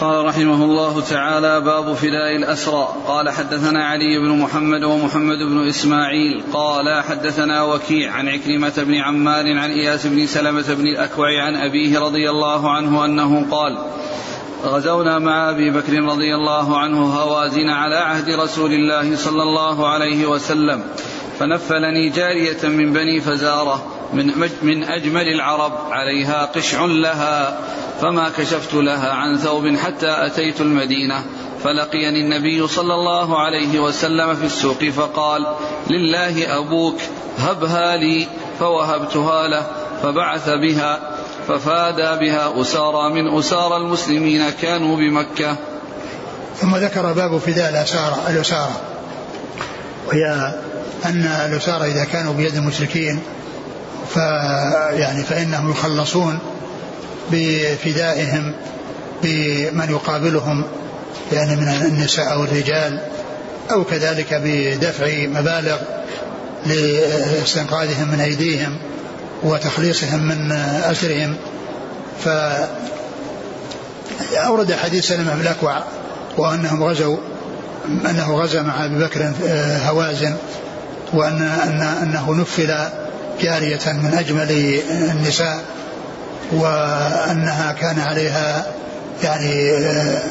[0.00, 2.88] قال رحمه الله تعالى باب فداء الأسرى.
[3.06, 6.42] قال حدثنا علي بن محمد ومحمد بن إسماعيل.
[6.52, 11.98] قال حدثنا وكيع عن عكرمة بن عمار عن إياس بن سلمة بن الأكوع عن أبيه
[11.98, 13.78] رضي الله عنه أنه قال
[14.64, 20.26] غزونا مع أبي بكر رضي الله عنه هوازن على عهد رسول الله صلى الله عليه
[20.26, 20.84] وسلم.
[21.38, 24.26] فنفلني جارية من بني فزارة من
[24.62, 27.58] من أجمل العرب عليها قشع لها
[28.00, 31.24] فما كشفت لها عن ثوب حتى أتيت المدينة.
[31.64, 35.46] فلقيني النبي صلى الله عليه وسلم في السوق فقال
[35.90, 36.96] لله أبوك
[37.38, 38.26] هبها لي.
[38.58, 39.66] فوهبتها له
[40.02, 41.11] فبعث بها
[41.48, 45.56] ففادى بها أسارى من أسارى المسلمين كانوا بمكة.
[46.60, 48.74] ثم ذكر باب فداء الأسارى الأسارى.
[50.06, 50.54] وهي
[51.04, 53.20] أن الأسارى إذا كانوا بيد المشركين
[54.14, 56.38] فيعني فإنهم يخلصون
[57.30, 58.54] بفدائهم
[59.22, 60.64] بمن يقابلهم
[61.32, 63.00] يعني من النساء أو الرجال
[63.70, 65.76] أو كذلك بدفع مبالغ
[66.66, 68.78] لاستنقاذهم من أيديهم.
[69.44, 70.52] وتخليصهم من
[70.90, 71.36] أسرهم.
[72.24, 72.28] ف
[74.36, 75.84] أورد حديث سلمة بن الأكوع
[76.38, 77.16] وأنهم غزوا
[77.86, 80.34] أنه غزا مع أبي بكر آه، هوازن
[81.12, 82.74] وأن أن أنه نفل
[83.40, 85.60] جارية من أجمل النساء
[86.52, 88.66] وأنها كان عليها
[89.22, 90.22] يعني آه،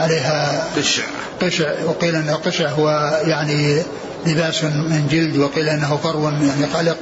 [0.00, 1.02] عليها قشع.
[1.42, 3.82] قشع وقيل أن القشع هو يعني
[4.26, 6.96] لباس من جلد وقيل أنه فرو يعني قلق.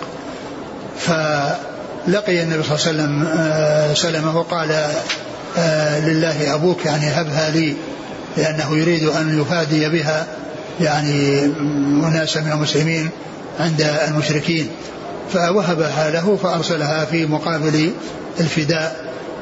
[1.00, 4.86] فلقي النبي صلى الله عليه وسلم آه، سلمه وقال
[5.58, 7.76] آه، لله أبوك يعني هبها لي
[8.36, 10.26] لأنه يريد أن يفادي بها
[10.80, 11.44] يعني
[12.04, 13.10] أناسا من المسلمين
[13.60, 14.70] عند المشركين.
[15.32, 17.92] فوهبها له فأرسلها في مقابل
[18.40, 18.96] الفداء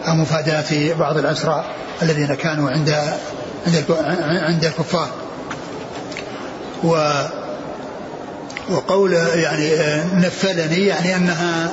[0.08, 1.64] أو مفاداة بعض الأسرى
[2.02, 2.94] الذين كانوا عند
[3.66, 3.84] عند
[4.20, 5.08] عند الكفار.
[6.84, 7.22] و
[8.70, 9.70] وقول يعني
[10.14, 11.72] نفلني يعني أنها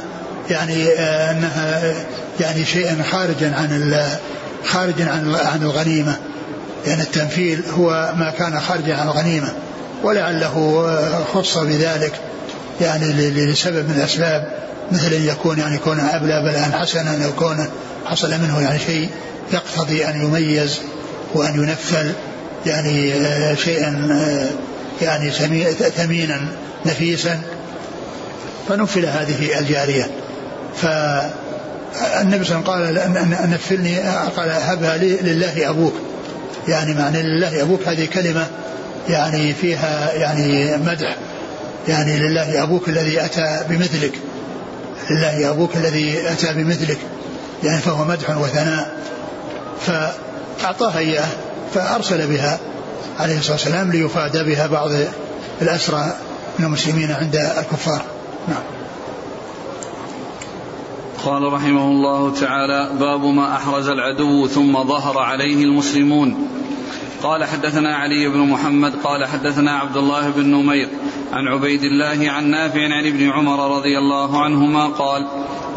[0.49, 0.89] يعني
[1.31, 1.93] أنها
[2.39, 3.95] يعني شيء خارجا عن
[4.65, 6.15] خارجا عن عن الغنيمة.
[6.85, 9.53] لأن يعني التنفيل هو ما كان خارجا عن الغنيمة
[10.03, 10.87] ولعله
[11.33, 12.13] خص بذلك
[12.81, 14.65] يعني لسبب من الأسباب.
[14.91, 17.67] مثل ان يكون يعني كون أبلى بلاء حسنا أو كون
[18.05, 19.09] حصل منه يعني شيء
[19.53, 20.79] يقتضي أن يميز
[21.33, 22.11] وأن ينفل
[22.65, 25.31] يعني آه، شيئا آه، يعني
[25.97, 26.41] ثمينا.
[26.85, 27.41] نفيسا
[28.69, 30.09] فنفل هذه الجارية.
[30.81, 33.99] فالنبي صلى الله عليه وسلم قال نفلني.
[34.37, 35.93] قال هبها لله أبوك.
[36.67, 38.47] يعني معنى لله أبوك هذه كلمة
[39.09, 41.15] يعني فيها يعني مدح.
[41.87, 44.13] يعني لله أبوك الذي أتى بمثلك.
[45.11, 46.97] لله أبوك الذي أتى بمثلك.
[47.63, 48.97] يعني فهو مدح وثناء.
[49.85, 51.27] فأعطاها إياه
[51.73, 52.59] فأرسل بها
[53.19, 54.91] عليه الصلاة والسلام ليفاد بها بعض
[55.61, 56.13] الأسرى.
[56.59, 58.01] من المسلمين عند الكفار.
[58.47, 58.63] نعم.
[61.25, 66.47] قال رحمه الله تعالى باب ما أحرز العدو ثم ظهر عليه المسلمون.
[67.23, 70.89] قال حدثنا علي بن محمد قال حدثنا عبد الله بن نمير
[71.33, 75.27] عن عبيد الله عن نافع عن ابن عمر رضي الله عنهما قال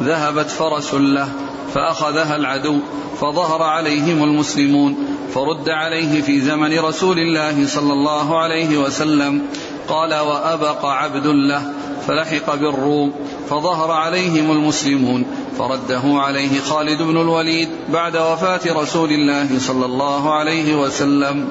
[0.00, 1.28] ذهبت فرس له
[1.74, 2.78] فأخذها العدو
[3.20, 4.96] فظهر عليهم المسلمون
[5.34, 9.42] فرد عليه في زمن رسول الله صلى الله عليه وسلم
[9.88, 11.62] قال وأبق عبد له
[12.06, 13.12] فلحق بالروم
[13.50, 15.24] فظهر عليهم المسلمون
[15.58, 21.48] فرده عليه خالد بن الوليد بعد وفاة رسول الله صلى الله عليه وسلم.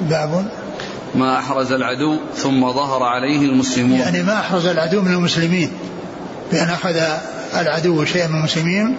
[0.00, 0.46] باب.
[1.14, 3.98] ما أحرز العدو ثم ظهر عليه المسلمون.
[3.98, 5.70] يعني ما أحرز العدو من المسلمين
[6.52, 7.00] بأن أخذ
[7.60, 8.96] العدو شيئا من المسلمين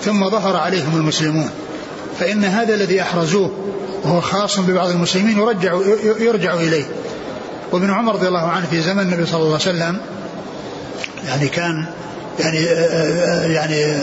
[0.00, 1.50] ثم ظهر عليهم المسلمون.
[2.18, 3.50] فإن هذا الذي أحرزوه
[4.04, 5.74] وهو خاص ببعض المسلمين يرجع
[6.20, 6.84] يرجع إليه.
[7.72, 10.00] وابن عمر رضي الله عنه في زمن النبي صلى الله عليه وسلم
[11.26, 11.86] يعني كان
[12.40, 12.64] يعني
[13.54, 13.96] يعني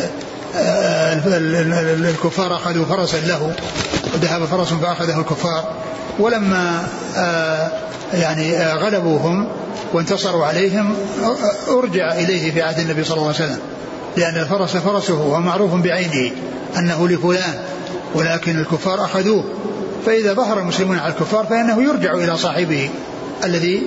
[2.09, 3.53] الكفار أخذوا فرسا له
[4.13, 5.74] وذهب فرس فأخذه الكفار
[6.20, 6.88] ولما
[8.13, 9.47] يعني غلبوهم
[9.93, 10.95] وانتصروا عليهم
[11.70, 13.59] أرجع إليه في عهد النبي صلى الله عليه وسلم.
[14.18, 16.32] لأن الفرس فرسه ومعروف بعينه
[16.78, 17.53] أنه لفلان
[18.15, 19.43] ولكن الكفار أخذوه.
[20.05, 22.89] فإذا ظهر المسلمون على الكفار فإنه يرجع إلى صاحبه.
[23.44, 23.82] الذي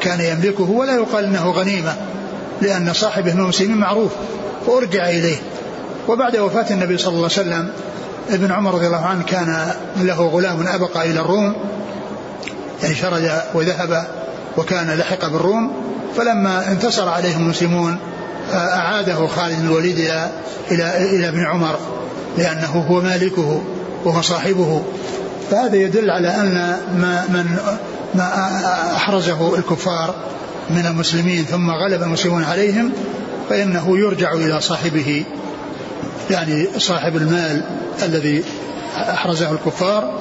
[0.00, 1.96] كان يملكه ولا يقال إنه غنيمة
[2.62, 4.10] لأن صاحبه من المسلمين معروف
[4.66, 5.36] وأرجع إليه.
[6.08, 7.72] وبعد وفاة النبي صلى الله عليه وسلم
[8.30, 11.54] ابن عمر رضي الله عنه كان له غلام أبقى إلى الروم
[12.82, 14.06] يعني شرد وذهب
[14.56, 15.72] وكان لحق بالروم
[16.16, 17.96] فلما انتصر عليهم المسلمون
[18.52, 20.30] أعاده خالد بن الوليد إلى
[20.70, 21.78] إلى إلى ابن عمر
[22.38, 23.62] لأنه هو مالكه
[24.04, 24.82] وهو صاحبه.
[25.50, 27.56] فهذا يدل على أن ما من
[28.14, 30.14] ما أحرزه الكفار
[30.70, 32.92] من المسلمين ثم غلب المسلمون عليهم
[33.50, 35.24] فإنه يرجع إلى صاحبه
[36.30, 37.62] يعني صاحب المال
[38.02, 38.44] الذي
[38.96, 40.20] أحرزه الكفار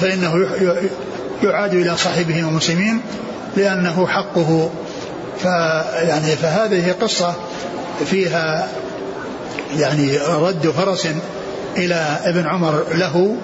[0.00, 0.32] فإنه
[1.42, 3.00] يعاد إلى صاحبه المسلمين
[3.56, 4.70] لأنه حقه.
[5.42, 7.34] فيعني فهذه قصة
[8.06, 8.68] فيها
[9.76, 11.08] يعني رد فرس
[11.76, 13.36] إلى ابن عمر له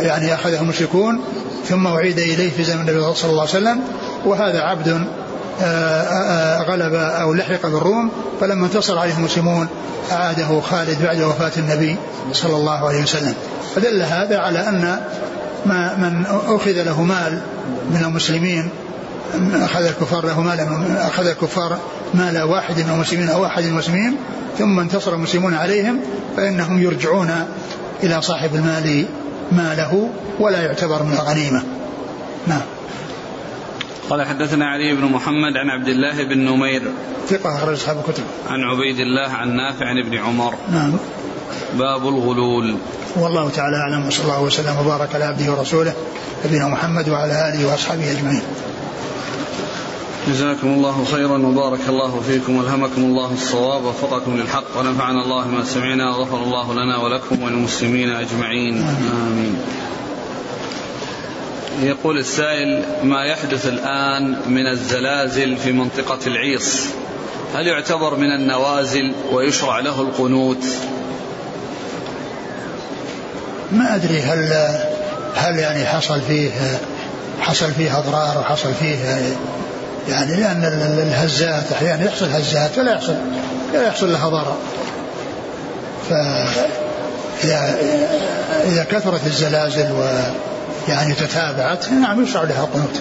[0.00, 1.20] يعني أخذه المشركون
[1.68, 3.80] ثم أعيد إليه في زمن النبي صلى الله عليه وسلم
[4.24, 8.10] وهذا عبد آه، آه، آه، غلب أو لحق بالروم
[8.40, 9.68] فلما انتصر عليه المسلمون
[10.12, 11.96] أعاده خالد بعد وفاة النبي
[12.32, 13.34] صلى الله عليه وسلم.
[13.76, 15.00] فدل هذا على أن
[15.66, 17.40] ما من أخذ له مال
[17.90, 18.70] من المسلمين
[19.54, 20.60] أخذ الكفار له مال
[20.96, 21.78] أخذ الكفار
[22.14, 24.16] مال واحد من المسلمين أو أحد المسلمين
[24.58, 26.00] ثم انتصر المسلمون عليهم
[26.36, 27.30] فإنهم يرجعون
[28.02, 29.06] إلى صاحب المال
[29.52, 31.62] ماله ولا يعتبر من الغنيمة.
[32.46, 32.62] نعم.
[34.10, 36.82] قال حدثنا علي بن محمد عن عبد الله بن نمير
[37.28, 38.24] ثقة أخرج أصحاب الكتب.
[38.48, 40.54] عن عبيد الله عن نافع عن ابن عمر.
[40.72, 40.92] نعم.
[41.74, 42.76] باب الغلول.
[43.16, 45.92] والله تعالى أعلم وصلى الله وسلم وبارك على عبده ورسوله
[46.46, 48.42] نبينا محمد وعلى آله وأصحابه أجمعين.
[50.28, 56.10] جزاكم الله خيرا وبارك الله فيكم والهمكم الله الصواب ووفقكم للحق ونفعنا الله ما سمعنا
[56.10, 58.82] وغفر الله لنا ولكم وللمسلمين أجمعين
[59.26, 59.56] آمين.
[61.82, 66.86] يقول السائل ما يحدث الآن من الزلازل في منطقة العيص
[67.54, 70.64] هل يعتبر من النوازل ويشرع له القنوت؟
[73.72, 74.52] ما أدري هل
[75.34, 76.50] هل يعني حصل فيه
[77.40, 79.36] حصل فيه أضرار وحصل فيه
[80.08, 80.64] يعني لأن
[80.98, 83.14] الهزات أحيانا يحصل هزات ولا يحصل
[83.72, 84.56] لا يحصل لها ضرر.
[86.10, 87.78] فإذا
[88.64, 93.00] إذا كثرت الزلازل ويعني تتابعت نعم يشرع لها القنوت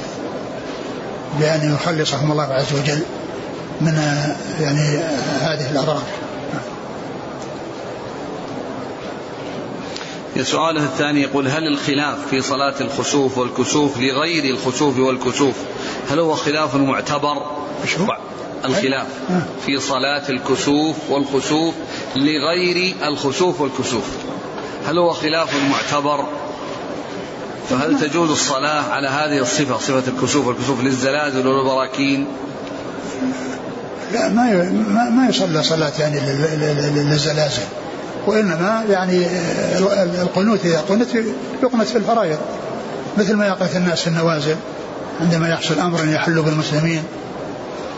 [1.40, 3.00] بأن يخلصهم الله عز وجل
[3.82, 3.98] من
[4.62, 5.00] يعني
[5.42, 6.02] هذه الأضرار
[10.44, 15.56] سؤاله الثاني يقول هل الخلاف في صلاة الخسوف والكسوف لغير الخسوف والكسوف
[16.10, 17.42] هل هو خلاف معتبر؟
[18.66, 19.08] الخلاف
[19.66, 21.76] في صلاة الكسوف والخسوف
[22.16, 24.06] لغير الخسوف والكسوف
[24.88, 26.26] هل هو خلاف معتبر؟
[27.70, 32.28] فهل تجوز الصلاة على هذه الصفة صفة الكسوف الكسوف للزلازل والبراكين؟
[34.14, 34.70] لا ما
[35.10, 36.20] ما يصلى صلاة يعني
[37.04, 37.64] للزلازل.
[38.28, 39.28] وإنما يعني
[40.22, 41.08] القنوت إذا قنت
[41.64, 42.38] يقنت في الفرائض
[43.18, 44.56] مثل ما يقنت الناس في النوازل
[45.22, 47.04] عندما يحصل أمر يحل بالمسلمين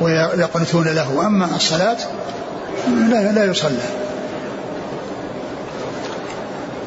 [0.01, 1.27] ويقنتون له.
[1.27, 1.97] أما الصلاة
[2.87, 3.79] لا, لا يصلى.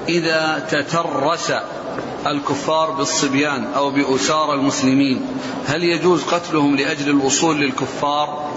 [0.08, 1.52] إذا تترس
[2.26, 5.20] الكفار بالصبيان أو بأسار المسلمين
[5.66, 8.50] هل يجوز قتلهم لأجل الوصول للكفار؟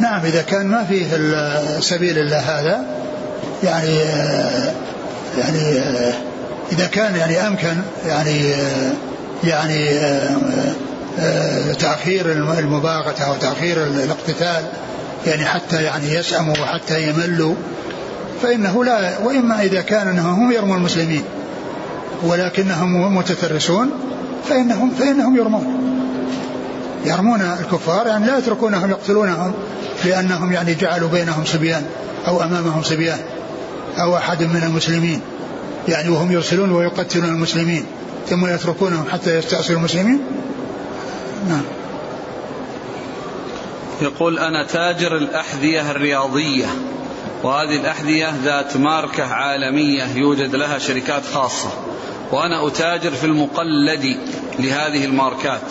[0.00, 1.06] نعم إذا كان ما فيه
[1.80, 2.98] سبيل إلا هذا
[3.62, 3.98] يعني
[5.38, 5.78] يعني
[6.72, 8.54] إذا كان يعني أمكن يعني
[9.44, 10.00] يعني
[11.78, 14.64] تأخير المباغتة أو تأخير الاقتتال
[15.26, 17.54] يعني حتى يعني يسأموا وحتى يملوا
[18.42, 21.22] فإنه لا وإما إذا كان أنهم هم يرموا المسلمين
[22.22, 23.90] ولكنهم متترسون
[24.48, 25.88] فإنهم فإنهم يرمون.
[27.04, 29.52] يرمون الكفار يعني لا يتركونهم يقتلونهم
[30.04, 31.82] لأنهم يعني جعلوا بينهم صبيان
[32.26, 33.18] أو أمامهم صبيان.
[34.00, 35.20] أو أحد من المسلمين.
[35.88, 37.84] يعني وهم يرسلون ويقتلون المسلمين
[38.26, 40.20] ثم يتركونهم حتى يستأصلوا المسلمين؟
[41.48, 41.62] نعم.
[44.02, 46.66] يقول أنا تاجر الأحذية الرياضية
[47.42, 51.70] وهذه الأحذية ذات ماركة عالمية يوجد لها شركات خاصة
[52.32, 54.16] وأنا أتاجر في المقلد
[54.58, 55.62] لهذه الماركات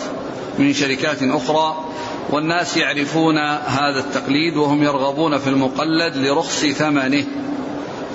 [0.58, 1.84] من شركات أخرى
[2.30, 7.24] والناس يعرفون هذا التقليد وهم يرغبون في المقلد لرخص ثمنه.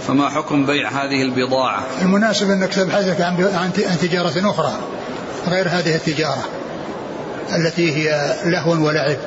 [0.08, 4.80] فما حكم بيع هذه البضاعة؟ المناسب أنك تبحثك عن تجارة أخرى
[5.47, 6.43] غير هذه التجارة
[7.56, 9.18] التي هي لهو ولعب.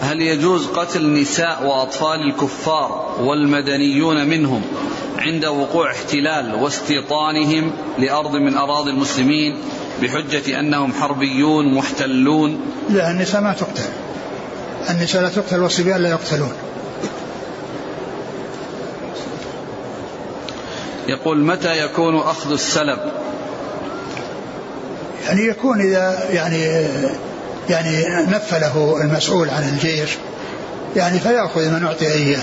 [0.00, 4.62] هل يجوز قتل نساء وأطفال الكفار والمدنيون منهم
[5.18, 9.58] عند وقوع احتلال واستيطانهم لأرض من أراضي المسلمين
[10.02, 13.82] بحجة أنهم حربيون محتلون؟ لا النساء ما تقتل.
[14.90, 16.52] النساء لا تقتل والصبيان لا يقتلون.
[21.08, 22.98] يقول متى يكون أخذ السلب؟
[25.26, 26.86] يعني يكون إذا يعني
[27.70, 30.10] يعني نفله المسؤول عن الجيش
[30.96, 32.42] يعني فيأخذ من أعطي إياه.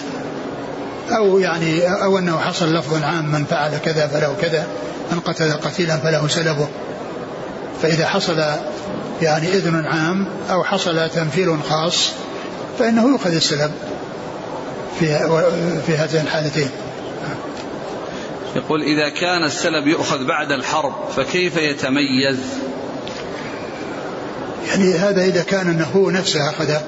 [1.11, 4.67] أو يعني أو أنه حصل لفظ عام من فعل كذا فله كذا
[5.11, 6.67] من قتل قتيلا فله سلبه.
[7.81, 8.43] فإذا حصل
[9.21, 12.09] يعني إذن عام أو حصل تمثيل خاص
[12.79, 13.71] فإنه يؤخذ السلب
[14.99, 15.05] في
[15.85, 16.69] في هاتين الحالتين.
[18.55, 22.39] يقول إذا كان السلب يؤخذ بعد الحرب فكيف يتميز؟
[24.67, 26.81] يعني هذا إذا كان أنه هو نفسه أخذه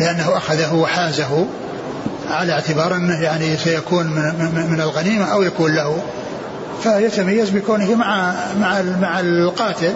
[0.00, 1.46] لأنه أخذه وحازه
[2.30, 6.02] على اعتبار أنه يعني سيكون من, من الغنيمة أو يكون له.
[6.82, 9.92] فيتميز بكونه مع مع مع القاتل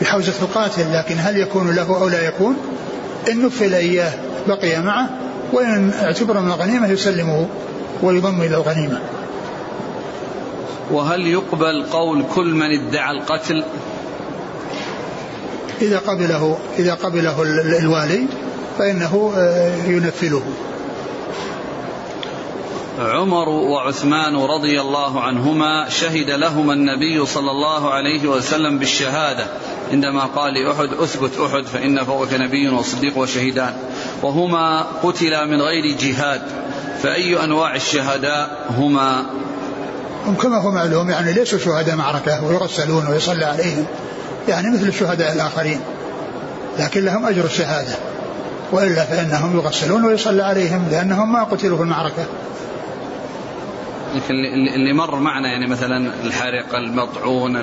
[0.00, 2.56] بحوزة القاتل لكن هل يكون له أو لا يكون؟
[3.30, 4.12] إن نفل إياه
[4.48, 5.08] بقي معه
[5.52, 7.48] وإن اعتبر من الغنيمة يسلمه
[8.02, 9.00] ويضم إلى الغنيمة.
[10.90, 13.64] وهل يقبل قول كل من ادعى القتل؟
[15.82, 17.42] إذا قبله إذا قبله
[17.78, 18.26] الوالي
[18.78, 20.42] فإنه آه، ينفله
[22.98, 29.46] عمر وعثمان رضي الله عنهما شهد لهما النبي صلى الله عليه وسلم بالشهادة.
[29.92, 33.74] عندما قال لأحد أثبت أحد فإن فوقك نبي وصديق وشهيدان.
[34.22, 36.42] وهما قتلا من غير جهاد.
[37.02, 39.26] فأي أنواع الشهداء هما؟
[40.32, 43.86] كما هو معلوم يعني ليسوا شهداء معركة ويغسلون ويصلى عليهم.
[44.48, 45.80] يعني مثل الشهداء الآخرين.
[46.78, 47.94] لكن لهم أجر الشهادة.
[48.72, 52.24] وإلا فإنهم يغسلون ويصلى عليهم لأنهم ما قتلوا في المعركة.
[54.14, 54.34] لكن
[54.74, 57.56] اللي مر معنا يعني مثلا الحرق المطعون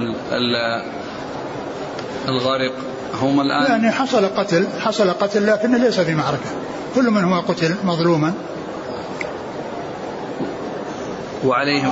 [2.27, 2.73] الغارق
[3.21, 6.49] هم الآن يعني حصل قتل حصل قتل لكنه ليس في معركة.
[6.95, 8.33] كل من هو قتل مظلوما.
[11.45, 11.91] وعليهم.